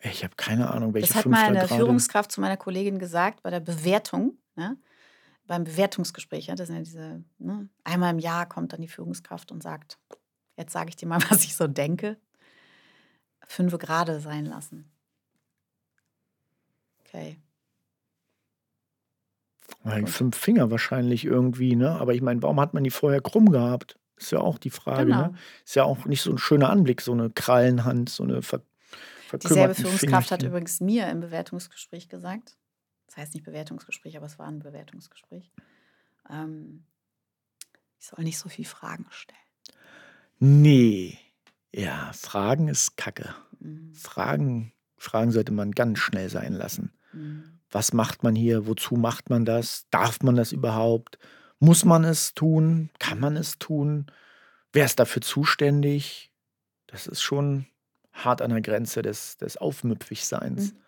[0.00, 3.42] Ich habe keine Ahnung, welche Das hat fünf mal eine Führungskraft zu meiner Kollegin gesagt
[3.42, 4.76] bei der Bewertung, ne?
[5.46, 6.46] beim Bewertungsgespräch.
[6.46, 7.68] Ja, das sind ja diese, ne?
[7.84, 9.98] einmal im Jahr kommt dann die Führungskraft und sagt,
[10.56, 12.18] jetzt sage ich dir mal, was ich so denke.
[13.42, 14.90] Fünfe gerade sein lassen.
[17.00, 17.40] Okay.
[19.84, 20.10] Gut.
[20.10, 21.92] fünf Finger wahrscheinlich irgendwie, ne?
[21.92, 23.98] Aber ich meine, warum hat man die vorher krumm gehabt?
[24.16, 25.28] Ist ja auch die Frage, Genau.
[25.28, 25.34] ne?
[25.64, 28.62] Ist ja auch nicht so ein schöner Anblick, so eine Krallenhand, so eine ver
[29.32, 32.56] Dieselbe Führungskraft hat übrigens mir im Bewertungsgespräch gesagt,
[33.06, 35.50] das heißt nicht Bewertungsgespräch, aber es war ein Bewertungsgespräch,
[36.30, 36.84] ähm,
[37.98, 39.38] ich soll nicht so viel Fragen stellen.
[40.38, 41.18] Nee.
[41.72, 43.34] Ja, Fragen ist Kacke.
[43.58, 43.94] Mhm.
[43.94, 46.92] Fragen, Fragen sollte man ganz schnell sein lassen.
[47.12, 47.58] Mhm.
[47.70, 48.66] Was macht man hier?
[48.66, 49.86] Wozu macht man das?
[49.90, 51.18] Darf man das überhaupt?
[51.58, 52.90] Muss man es tun?
[52.98, 54.06] Kann man es tun?
[54.72, 56.30] Wer ist dafür zuständig?
[56.86, 57.66] Das ist schon
[58.24, 60.72] hart an der Grenze des, des Aufmüpfigseins.
[60.72, 60.78] Mhm.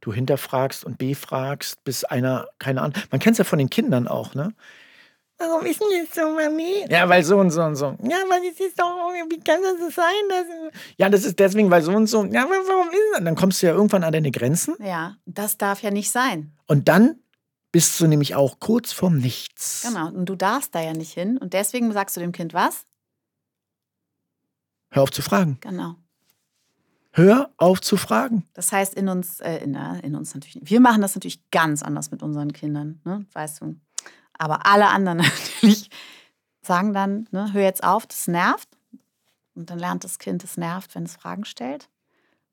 [0.00, 4.08] du hinterfragst und befragst, bis einer, keine Ahnung, man kennt es ja von den Kindern
[4.08, 4.52] auch, ne?
[5.38, 6.84] Warum ist denn das so, Mami?
[6.88, 7.96] Ja, weil so und so und so.
[8.02, 10.12] Ja, aber das ist doch, wie kann das so sein?
[10.28, 10.46] Dass,
[10.96, 12.24] Ja, das ist deswegen, weil so und so.
[12.26, 13.24] Ja, aber warum ist das?
[13.24, 16.52] Dann kommst du ja irgendwann an deine Grenzen Ja, das darf ja nicht sein.
[16.66, 17.16] und dann
[17.72, 19.84] bist du nämlich auch kurz vorm Nichts.
[19.88, 20.08] Genau.
[20.08, 21.38] Und du darfst da ja nicht hin.
[21.38, 22.84] Und deswegen sagst du dem Kind was?
[24.92, 25.56] Hör auf zu fragen.
[25.60, 25.96] Genau.
[27.12, 28.44] Hör auf zu fragen.
[28.52, 30.70] Das heißt, in uns, äh, in, äh, in uns natürlich.
[30.70, 33.24] Wir machen das natürlich ganz anders mit unseren Kindern, ne?
[33.32, 33.76] weißt du.
[34.34, 35.18] Aber alle anderen
[35.62, 35.90] natürlich
[36.60, 38.68] sagen dann, ne, hör jetzt auf, das nervt.
[39.54, 41.88] Und dann lernt das Kind, es nervt, wenn es Fragen stellt.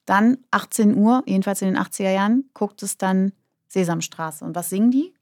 [0.05, 3.33] Dann 18 Uhr, jedenfalls in den 80er Jahren, guckt es dann
[3.67, 4.43] Sesamstraße.
[4.45, 5.13] Und was singen die?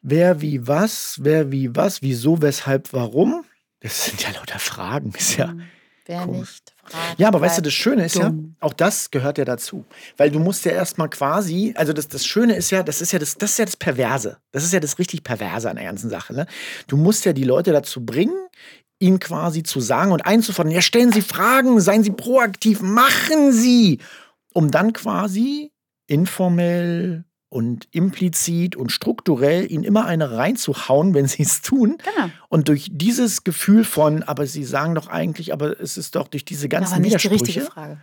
[0.00, 3.44] Wer wie was, wer wie was, wieso, weshalb, warum?
[3.80, 5.12] Das sind ja lauter Fragen.
[5.16, 5.48] Ist ja.
[5.48, 5.62] Hm,
[6.06, 6.38] Wer komisch.
[6.38, 7.18] nicht fragt.
[7.18, 8.56] Ja, aber weißt du, das Schöne ist dumm.
[8.60, 9.84] ja, auch das gehört ja dazu.
[10.16, 13.18] Weil du musst ja erstmal quasi, also das, das Schöne ist ja, das ist ja
[13.18, 14.38] das, das ist ja das Perverse.
[14.52, 16.32] Das ist ja das richtig Perverse an der ganzen Sache.
[16.34, 16.46] Ne?
[16.88, 18.36] Du musst ja die Leute dazu bringen,
[18.98, 23.98] ihnen quasi zu sagen und einzufordern, ja, stellen Sie Fragen, seien Sie proaktiv, machen Sie.
[24.52, 25.72] Um dann quasi
[26.06, 31.98] informell und implizit und strukturell ihnen immer eine reinzuhauen, wenn sie es tun.
[31.98, 32.30] Genau.
[32.48, 36.44] Und durch dieses Gefühl von, aber sie sagen doch eigentlich, aber es ist doch durch
[36.46, 38.00] diese ganzen aber nicht die Widersprüche, richtige Frage.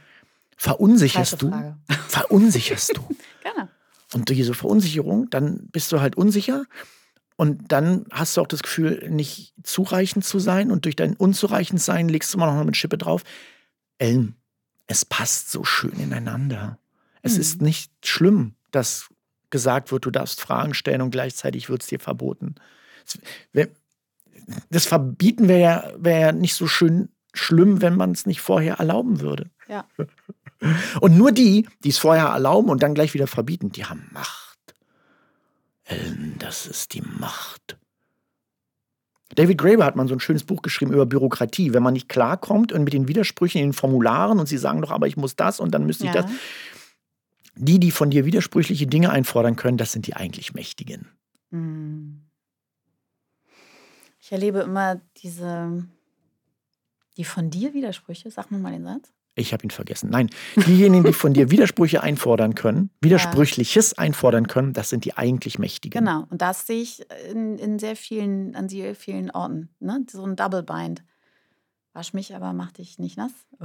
[0.57, 1.49] verunsicherst du.
[1.49, 1.77] Frage.
[2.07, 3.01] Verunsicherst du.
[3.43, 3.67] Genau.
[4.13, 6.65] Und durch diese Verunsicherung, dann bist du halt unsicher.
[7.37, 10.71] Und dann hast du auch das Gefühl, nicht zureichend zu sein.
[10.71, 13.23] Und durch dein Unzureichendsein legst du immer noch eine Schippe drauf.
[13.99, 14.35] Ellen,
[14.87, 16.79] es passt so schön ineinander.
[17.21, 17.41] Es Mhm.
[17.41, 19.07] ist nicht schlimm, dass
[19.49, 22.55] gesagt wird, du darfst Fragen stellen und gleichzeitig wird es dir verboten.
[24.69, 28.75] Das Verbieten wäre ja, wär ja nicht so schön schlimm, wenn man es nicht vorher
[28.75, 29.49] erlauben würde.
[29.67, 29.85] Ja.
[31.01, 34.57] Und nur die, die es vorher erlauben und dann gleich wieder verbieten, die haben Macht.
[35.83, 37.77] Ellen, das ist die Macht.
[39.35, 41.73] David Graeber hat mal so ein schönes Buch geschrieben über Bürokratie.
[41.73, 44.89] Wenn man nicht klarkommt und mit den Widersprüchen in den Formularen und sie sagen doch,
[44.89, 46.23] aber ich muss das und dann müsste ich Ja.
[46.23, 46.31] das.
[47.57, 51.07] Die, die von dir widersprüchliche Dinge einfordern können, das sind die eigentlich Mächtigen.
[51.51, 52.21] Hm.
[54.19, 55.85] Ich erlebe immer diese,
[57.15, 58.29] die von dir Widersprüche.
[58.29, 59.13] Sag mir mal den Satz.
[59.35, 60.09] Ich habe ihn vergessen.
[60.09, 65.59] Nein, diejenigen, die von dir Widersprüche einfordern können, Widersprüchliches einfordern können, das sind die eigentlich
[65.59, 66.03] Mächtigen.
[66.03, 66.25] Genau.
[66.29, 69.69] Und das sehe ich in, in sehr vielen, an sehr vielen Orten.
[69.79, 70.05] Ne?
[70.09, 71.03] So ein Double Bind.
[71.93, 73.31] Wasch mich, aber mach dich nicht nass.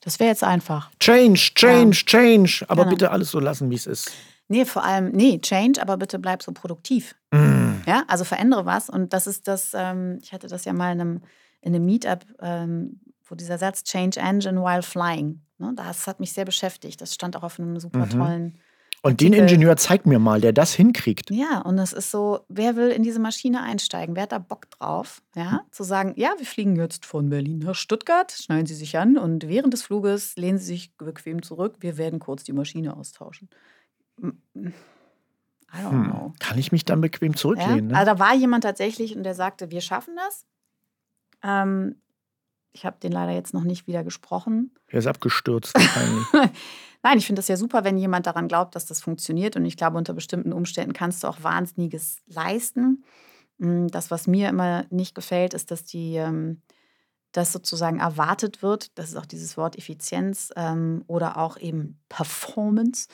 [0.00, 0.90] Das wäre jetzt einfach.
[1.00, 2.64] Change, change, change.
[2.68, 2.90] Aber Genau.
[2.94, 4.10] bitte alles so lassen, wie es ist.
[4.48, 7.14] Nee, vor allem, nee, change, aber bitte bleib so produktiv.
[7.30, 7.72] Mm.
[7.86, 8.90] Ja, also verändere was.
[8.90, 11.20] Und das ist das, ähm, ich hatte das ja mal in einem,
[11.62, 15.40] in einem Meetup, ähm, wo dieser Satz Change Engine while flying.
[15.58, 17.00] Ne, das hat mich sehr beschäftigt.
[17.00, 18.10] Das stand auch auf einem super Mhm.
[19.04, 19.32] Und den.
[19.32, 21.30] Ingenieur zeig mir mal, der das hinkriegt.
[21.30, 24.14] Ja, und das ist so, wer will in diese Maschine einsteigen?
[24.14, 25.22] Wer hat da Bock drauf?
[25.34, 29.18] Ja, zu sagen, ja, wir fliegen jetzt von Berlin nach Stuttgart, schneiden Sie sich an
[29.18, 31.76] und während des Fluges lehnen Sie sich bequem zurück.
[31.80, 33.48] Wir werden kurz die Maschine austauschen.
[34.22, 34.28] I
[35.78, 36.04] don't Hm.
[36.10, 36.34] know.
[36.38, 37.36] Kann ich mich dann bequem Ja?
[37.38, 37.88] zurücklehnen?
[37.88, 37.96] Ne?
[37.98, 40.44] Also da war jemand tatsächlich und der sagte, wir schaffen das.
[41.42, 41.96] Ähm,
[42.72, 44.70] ich habe den leider jetzt noch nicht wieder gesprochen.
[44.86, 45.74] Er ist abgestürzt.
[45.74, 46.26] wahrscheinlich.
[47.02, 49.56] Nein, ich finde das ja super, wenn jemand daran glaubt, dass das funktioniert.
[49.56, 53.04] Und ich glaube, unter bestimmten Umständen kannst du auch Wahnsinniges leisten.
[53.58, 56.62] Mm, Das, was mir immer nicht gefällt, ist, dass die, ähm,
[57.32, 63.08] dass sozusagen erwartet wird, das ist auch dieses Wort Effizienz ähm, oder auch eben Performance,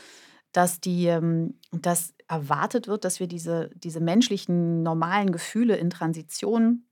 [0.53, 6.85] dass die, ähm, dass erwartet wird, dass wir diese, diese menschlichen, normalen Gefühle in Transition,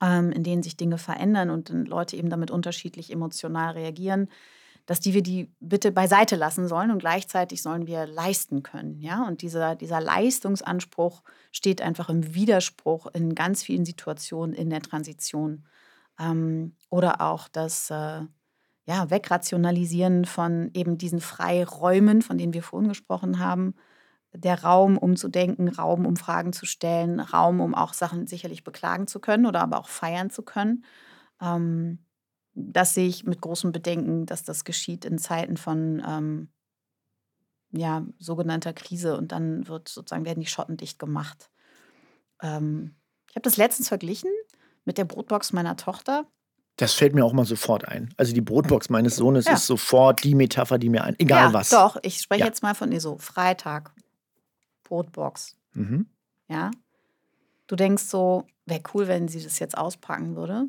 [0.00, 4.28] ähm, in denen sich Dinge verändern und Leute eben damit unterschiedlich emotional reagieren,
[4.86, 9.00] dass die wir die bitte beiseite lassen sollen und gleichzeitig sollen wir leisten können.
[9.00, 9.26] Ja?
[9.26, 11.22] Und dieser, dieser Leistungsanspruch
[11.52, 15.64] steht einfach im Widerspruch in ganz vielen Situationen in der Transition.
[16.18, 18.22] Ähm, oder auch das äh,
[18.84, 23.74] ja, Wegrationalisieren von eben diesen Freiräumen, von denen wir vorhin gesprochen haben.
[24.34, 28.64] Der Raum, um zu denken, Raum, um Fragen zu stellen, Raum, um auch Sachen sicherlich
[28.64, 30.84] beklagen zu können oder aber auch feiern zu können.
[31.40, 31.98] Ähm,
[32.54, 36.48] das sehe ich mit großem Bedenken, dass das geschieht in Zeiten von ähm,
[37.70, 41.50] ja, sogenannter Krise und dann wird sozusagen werden die Schotten dicht gemacht.
[42.42, 42.94] Ähm,
[43.30, 44.30] ich habe das letztens verglichen
[44.84, 46.26] mit der Brotbox meiner Tochter.
[46.76, 48.12] Das fällt mir auch mal sofort ein.
[48.16, 49.54] Also die Brotbox meines Sohnes Ja.
[49.54, 51.14] ist sofort die Metapher, die mir ein.
[51.18, 51.70] Egal ja, was.
[51.70, 52.46] Doch, ich spreche Ja.
[52.46, 53.92] jetzt mal von ihr so Freitag
[54.84, 55.56] Brotbox.
[55.74, 56.06] Mhm.
[56.48, 56.70] Ja.
[57.66, 60.66] Du denkst so, wäre cool, wenn sie das jetzt auspacken würde.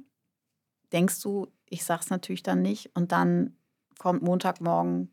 [0.93, 3.57] Denkst du, ich sag's natürlich dann nicht und dann
[3.97, 5.09] kommt Montagmorgen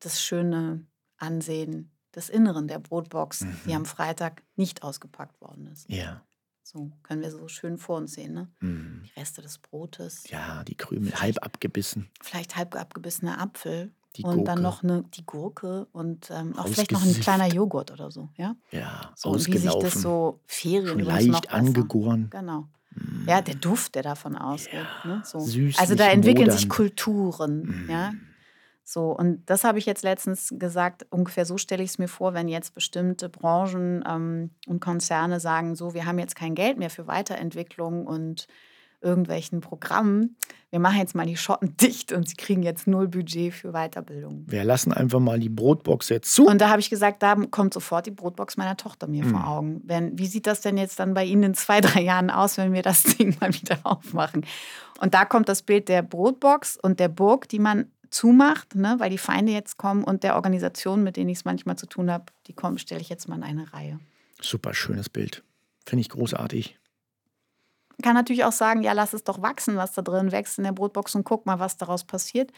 [0.00, 0.86] das schöne
[1.18, 3.76] Ansehen des Inneren der Brotbox, die Mhm.
[3.76, 5.88] am Freitag nicht ausgepackt worden ist.
[5.90, 6.22] Ja.
[6.62, 8.32] So können wir so schön vor uns sehen.
[8.34, 8.48] Ne?
[8.60, 9.02] Mhm.
[9.04, 12.08] Die Reste des Brotes, Ja, die Krümel, halb abgebissen.
[12.22, 14.62] vielleicht halb abgebissener Apfel Die und dann Gurke.
[14.62, 18.28] noch eine, die Gurke und ähm, auch vielleicht noch ein kleiner Joghurt oder so.
[18.36, 18.56] Ja?
[18.72, 19.82] Ja, So, und wie sich ausgelaufen.
[19.82, 22.28] das so Ferien Schon leicht angegoren.
[22.30, 22.68] Genau.
[23.26, 24.86] Ja, der Duft, der davon ausgeht.
[25.04, 25.22] Ne?
[25.24, 25.40] So.
[25.40, 26.76] Süßlich Also da entwickeln sich modern.
[26.76, 27.88] Kulturen.
[27.88, 28.12] Ja?
[28.82, 32.34] So, und das habe ich jetzt letztens gesagt, ungefähr so stelle ich es mir vor,
[32.34, 36.90] wenn jetzt bestimmte Branchen ähm, und Konzerne sagen, so, wir haben jetzt kein Geld mehr
[36.90, 38.48] für Weiterentwicklung und
[39.00, 40.36] irgendwelchen Programmen.
[40.70, 44.44] Wir machen jetzt mal die Schotten dicht und sie kriegen jetzt null Budget für Weiterbildung.
[44.46, 46.46] Wir lassen einfach mal die Brotbox jetzt zu.
[46.46, 49.30] Und da habe ich gesagt, da kommt sofort die Brotbox meiner Tochter mir Mhm.
[49.30, 49.80] vor Augen.
[49.84, 52.72] Wenn, wie sieht das denn jetzt dann bei Ihnen in zwei, drei Jahren aus, wenn
[52.72, 54.44] wir das Ding mal wieder aufmachen?
[55.00, 59.08] Und da kommt das Bild der Brotbox und der Burg, die man zumacht, ne, weil
[59.10, 62.24] die Feinde jetzt kommen und der Organisation, mit denen ich es manchmal zu tun habe,
[62.48, 64.00] die kommen, stelle ich jetzt mal in eine Reihe.
[64.42, 65.44] Super schönes Bild.
[65.86, 66.76] Finde ich großartig.
[68.02, 70.72] Kann natürlich auch sagen, ja, lass es doch wachsen, was da drin wächst in der
[70.72, 72.50] Brotbox und guck mal, was daraus passiert.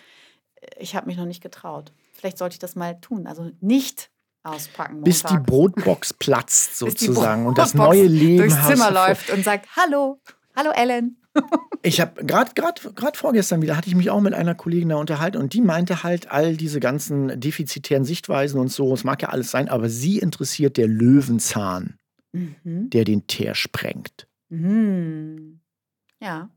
[0.78, 1.92] Ich habe mich noch nicht getraut.
[2.12, 3.26] Vielleicht sollte ich das mal tun.
[3.26, 4.10] Also nicht
[4.44, 5.02] auspacken.
[5.02, 5.46] Bis die Montag.
[5.46, 10.20] Brotbox platzt sozusagen und das Brotbox neue Leben durchs Zimmer läuft und sagt, hallo,
[10.56, 11.18] hallo Ellen.
[11.84, 14.96] Ich habe gerade gerade gerade vorgestern wieder hatte ich mich auch mit einer Kollegin da
[14.96, 19.30] unterhalten und die meinte halt all diese ganzen defizitären Sichtweisen und so, es mag ja
[19.30, 21.96] alles sein, aber sie interessiert der Löwenzahn,
[22.32, 22.88] Mhm.
[22.90, 24.28] der den Teer sprengt.
[24.52, 25.60] Mhm.
[26.20, 26.50] Ja,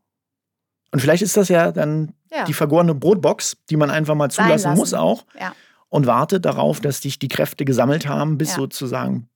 [0.91, 2.43] Und vielleicht ist das ja dann ja.
[2.46, 4.78] die vergorene Brotbox, die man einfach mal zulassen lassen.
[4.78, 5.56] muss auch ja.
[5.89, 8.56] und wartet darauf, dass sich die Kräfte gesammelt haben, bis Ja.
[8.58, 9.28] sozusagen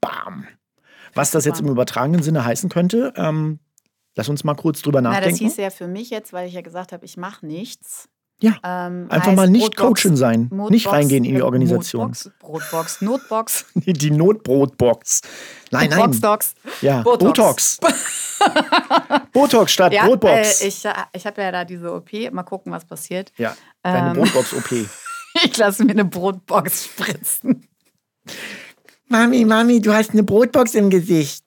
[0.00, 0.46] bam.
[1.14, 3.60] Was das jetzt im übertragenen Sinne heißen könnte, ähm,
[4.14, 5.38] lass uns mal kurz drüber Na, das nachdenken.
[5.44, 8.08] hieß ja für mich jetzt, weil ich ja gesagt habe, ich mache nichts.
[8.40, 12.02] Ja, Ähm, Einfach mal nicht Brotbox- Coachin sein, Notbox, nicht reingehen in die äh, Organisation.
[12.12, 15.22] Notbox, Brotbox, Notbox, Die Notbrotbox.
[15.72, 15.98] Nein, nein.
[15.98, 16.54] Boxdogs.
[16.80, 17.78] Ja, Botox.
[17.80, 18.38] Botox.
[19.32, 20.60] Botox statt Ja, Brotbox.
[20.62, 22.12] äh, ich ich habe ja da diese OP.
[22.30, 23.32] Mal gucken, was passiert.
[23.38, 24.16] ja, deine Ähm.
[24.16, 24.86] Brotbox-OP.
[25.44, 27.68] Ich lasse mir eine Brotbox spritzen.
[29.08, 31.44] Mami, Mami, du hast eine Brotbox im Gesicht.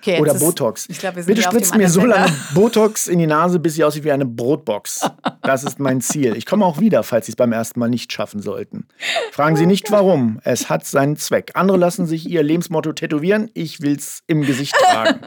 [0.00, 0.88] Okay, Oder ist- Botox.
[0.88, 2.32] Wir sind Bitte spritzt mir so lange.
[2.54, 5.08] Botox in die Nase, bis sie aussieht wie eine Brotbox.
[5.42, 6.34] Das ist mein Ziel.
[6.36, 8.86] Ich komme auch wieder, falls Sie es beim ersten Mal nicht schaffen sollten.
[9.32, 10.40] Fragen Sie nicht warum.
[10.42, 11.50] Es hat seinen Zweck.
[11.54, 13.50] Andere lassen sich ihr Lebensmotto tätowieren.
[13.54, 15.20] Ich will es im Gesicht tragen.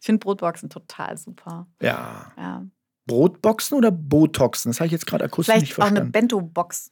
[0.00, 1.66] Ich finde Brotboxen total super.
[1.80, 2.32] Ja.
[2.36, 2.64] Ja.
[3.06, 4.70] Brotboxen oder Botoxen?
[4.70, 6.12] Das habe ich jetzt gerade akustisch nicht Vielleicht auch eine verstanden.
[6.12, 6.90] Bento-Box.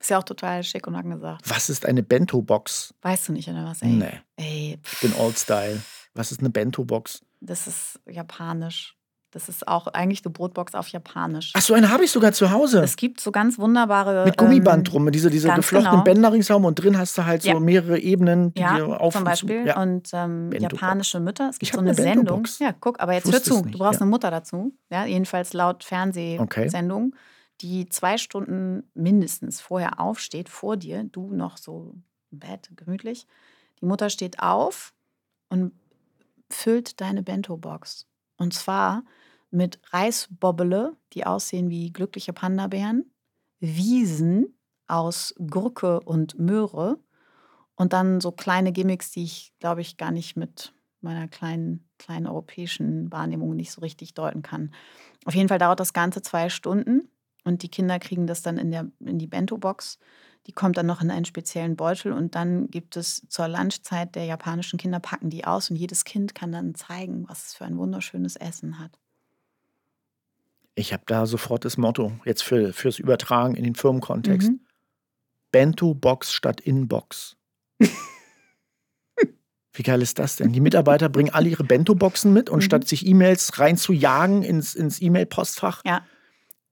[0.00, 1.42] Ist ja auch total schick und angesagt.
[1.48, 2.92] Was ist eine Bento-Box?
[3.02, 3.80] Weißt du nicht, oder was?
[3.82, 5.80] Ey, Nee, ey pff, ich bin Old-Style.
[6.14, 7.22] Was ist eine Bento-Box?
[7.40, 8.96] das ist japanisch.
[9.30, 11.50] Das ist auch eigentlich eine Brotbox auf Japanisch.
[11.56, 12.80] Ach so, eine habe ich sogar zu Hause.
[12.84, 14.24] Es gibt so ganz wunderbare.
[14.24, 16.04] Mit Gummiband ähm, drum, diese, diese geflochtenen genau.
[16.04, 17.58] Bänder ringsherum und drin hast du halt so Ja.
[17.58, 19.66] mehrere Ebenen, die Ja, dir auf zum Beispiel.
[19.66, 19.82] Ja.
[19.82, 21.48] Und ähm, japanische Mütter.
[21.50, 22.46] Es gibt Ich so eine eine Sendung.
[22.60, 23.56] Ja, guck, aber jetzt hör zu.
[23.62, 24.02] nicht, Du brauchst ja.
[24.02, 24.72] eine Mutter dazu.
[24.88, 27.16] Ja, jedenfalls laut Fernsehsendung,
[27.60, 31.92] die zwei Stunden mindestens vorher aufsteht, vor dir, du noch so
[32.30, 33.26] im Bett, gemütlich.
[33.80, 34.94] Die Mutter steht auf
[35.48, 35.72] und
[36.54, 38.06] füllt deine Bento-Box.
[38.36, 39.04] Und zwar
[39.50, 43.10] mit Reisbobbele, die aussehen wie glückliche Panda-Bären,
[43.60, 46.98] Wiesen aus Gurke und Möhre
[47.76, 52.26] und dann so kleine Gimmicks, die ich, glaube ich, gar nicht mit meiner kleinen, kleinen
[52.26, 54.74] europäischen Wahrnehmung nicht so richtig deuten kann.
[55.24, 57.08] Auf jeden Fall dauert das Ganze zwei Stunden
[57.44, 59.98] und die Kinder kriegen das dann in, der, in die Bento-Box.
[60.46, 64.26] Die kommt dann noch in einen speziellen Beutel und dann gibt es zur Lunchzeit der
[64.26, 67.78] japanischen Kinder, packen die aus und jedes Kind kann dann zeigen, was es für ein
[67.78, 68.98] wunderschönes Essen hat.
[70.74, 74.50] Ich habe da sofort das Motto, jetzt für, fürs Übertragen in den Firmenkontext.
[74.50, 74.60] Mhm.
[75.52, 77.36] Bento-Box statt Inbox.
[79.72, 80.52] Wie geil ist das denn?
[80.52, 82.62] Die Mitarbeiter bringen alle ihre Bento-Boxen mit und Mhm.
[82.62, 86.04] statt sich E-Mails reinzujagen ins, ins E-Mail-Postfach, Ja.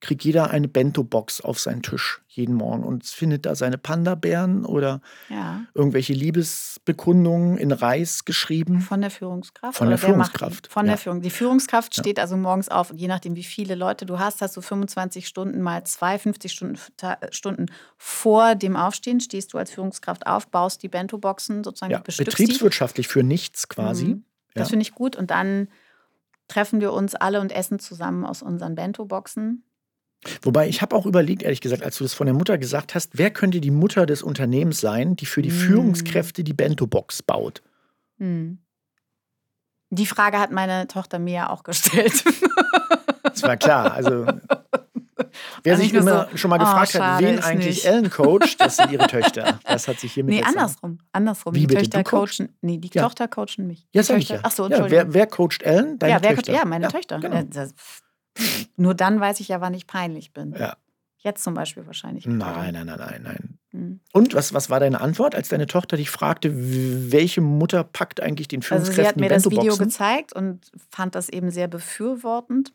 [0.02, 5.00] Kriegt jeder eine Bento-Box auf seinen Tisch jeden Morgen und findet da seine Panda-Bären oder
[5.28, 8.80] Ja, irgendwelche Liebesbekundungen in Reis geschrieben.
[8.80, 9.78] von der Führungskraft.
[9.78, 10.32] Von der wer macht?
[10.36, 10.92] Führungskraft, Von ja.
[10.92, 11.20] der Führung.
[11.22, 14.56] Die Führungskraft steht also morgens auf und je nachdem, wie viele Leute du hast, hast
[14.56, 16.78] du 25 Stunden mal zwei, 50 Stunden,
[17.30, 22.38] Stunden vor dem Aufstehen, stehst du als Führungskraft auf, baust die Bento-Boxen sozusagen, Ja, bestückst
[22.38, 22.44] die.
[22.44, 24.06] betriebswirtschaftlich für nichts quasi.
[24.06, 24.24] Mhm.
[24.54, 24.70] Das Ja.
[24.70, 25.16] finde ich gut.
[25.16, 25.68] Und dann
[26.48, 29.64] treffen wir uns alle und essen zusammen aus unseren Bento-Boxen.
[30.42, 33.10] Wobei ich habe auch überlegt, ehrlich gesagt, als du das von der Mutter gesagt hast,
[33.18, 35.52] wer könnte die Mutter des Unternehmens sein, die für die Mm.
[35.52, 37.62] Führungskräfte die Bento-Box baut?
[38.18, 38.58] Hm.
[39.90, 42.24] Die Frage hat meine Tochter mir ja auch gestellt.
[43.24, 43.92] Das war klar.
[43.92, 44.26] Also
[45.62, 47.84] Wer War sich immer so, schon mal oh, gefragt hat, schade, wen eigentlich nicht.
[47.86, 49.60] Ellen coacht, das sind ihre Töchter.
[49.64, 50.98] Das hat sich hiermit Nee, andersrum.
[51.12, 51.54] Andersrum.
[51.54, 51.82] Wie die bitte?
[51.90, 52.48] Töchter coachen.
[52.60, 53.02] Nee, die Ja.
[53.02, 53.86] Tochter coachen mich.
[53.92, 54.40] Ja, sag ich ja.
[54.42, 55.08] Ach so, ja Entschuldigung.
[55.08, 55.98] wer, wer coacht Ellen?
[55.98, 56.52] Deine ja, wer, Töchter.
[56.52, 57.18] ja, meine ja, Töchter.
[57.20, 57.36] Genau.
[57.36, 57.74] Äh, das-
[58.76, 60.54] Nur dann weiß ich ja, wann ich peinlich bin.
[60.58, 60.76] Ja.
[61.18, 62.26] Jetzt zum Beispiel wahrscheinlich.
[62.26, 63.58] Nein, nein, nein, nein, nein.
[63.70, 64.00] Hm.
[64.12, 66.50] Und was, was war deine Antwort, als deine Tochter dich fragte,
[67.12, 71.14] welche Mutter packt eigentlich den Also sie hat Führungskräften mir das Video gezeigt und fand
[71.14, 72.72] das eben sehr befürwortend.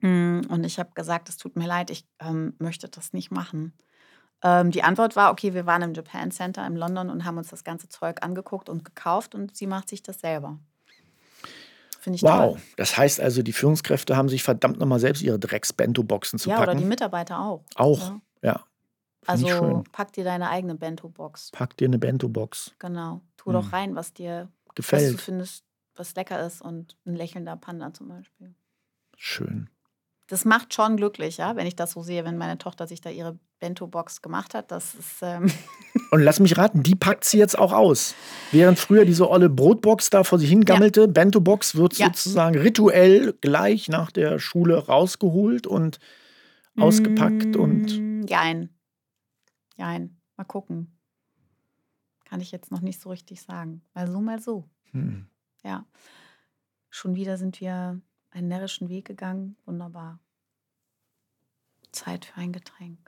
[0.00, 3.72] Mm, Und ich habe gesagt, es tut mir leid, ich ähm, möchte das nicht machen.
[4.42, 7.48] Ähm, die Antwort war, okay, wir waren im Japan Center in London und haben uns
[7.48, 10.58] das ganze Zeug angeguckt und gekauft und sie macht sich das selber.
[12.06, 12.62] Finde ich Wow, toll.
[12.76, 16.66] das heißt also, die Führungskräfte haben sich verdammt nochmal selbst ihre Drecks-Bento-Boxen zu Ja, oder
[16.74, 16.88] die packen.
[16.88, 17.64] Mitarbeiter auch.
[17.74, 18.20] Auch, Ja.
[18.42, 18.64] ja.
[19.22, 21.50] Ich Also pack dir deine eigene Bento-Box.
[21.50, 22.76] Pack dir eine Bento-Box.
[22.78, 23.22] Genau.
[23.36, 23.54] Tu Hm.
[23.54, 25.20] doch rein, was dir, was du Gefällt.
[25.20, 25.64] findest,
[25.96, 28.54] was lecker ist und ein lächelnder Panda zum Beispiel.
[29.16, 29.68] Schön.
[30.28, 33.10] Das macht schon glücklich, ja, wenn ich das so sehe, wenn meine Tochter sich da
[33.10, 34.70] ihre Bento-Box gemacht hat.
[34.70, 35.50] Das ist, ähm,
[36.10, 38.14] Und lass mich raten, die packt sie jetzt auch aus.
[38.52, 42.06] Während früher diese olle Brotbox da vor sich hingammelte, Bento-Box wird Ja.
[42.06, 45.98] sozusagen rituell gleich nach der Schule rausgeholt und
[46.78, 48.70] ausgepackt und Mm, Jein.
[49.76, 50.16] Jein.
[50.36, 50.92] Mal gucken.
[52.24, 53.82] Kann ich jetzt noch nicht so richtig sagen.
[53.94, 54.64] Mal so, mal so.
[54.92, 55.26] hm.
[55.64, 55.84] Ja.
[56.90, 58.00] Schon wieder sind wir
[58.30, 59.56] einen närrischen Weg gegangen.
[59.66, 60.18] Wunderbar.
[61.92, 62.98] Zeit für ein Getränk.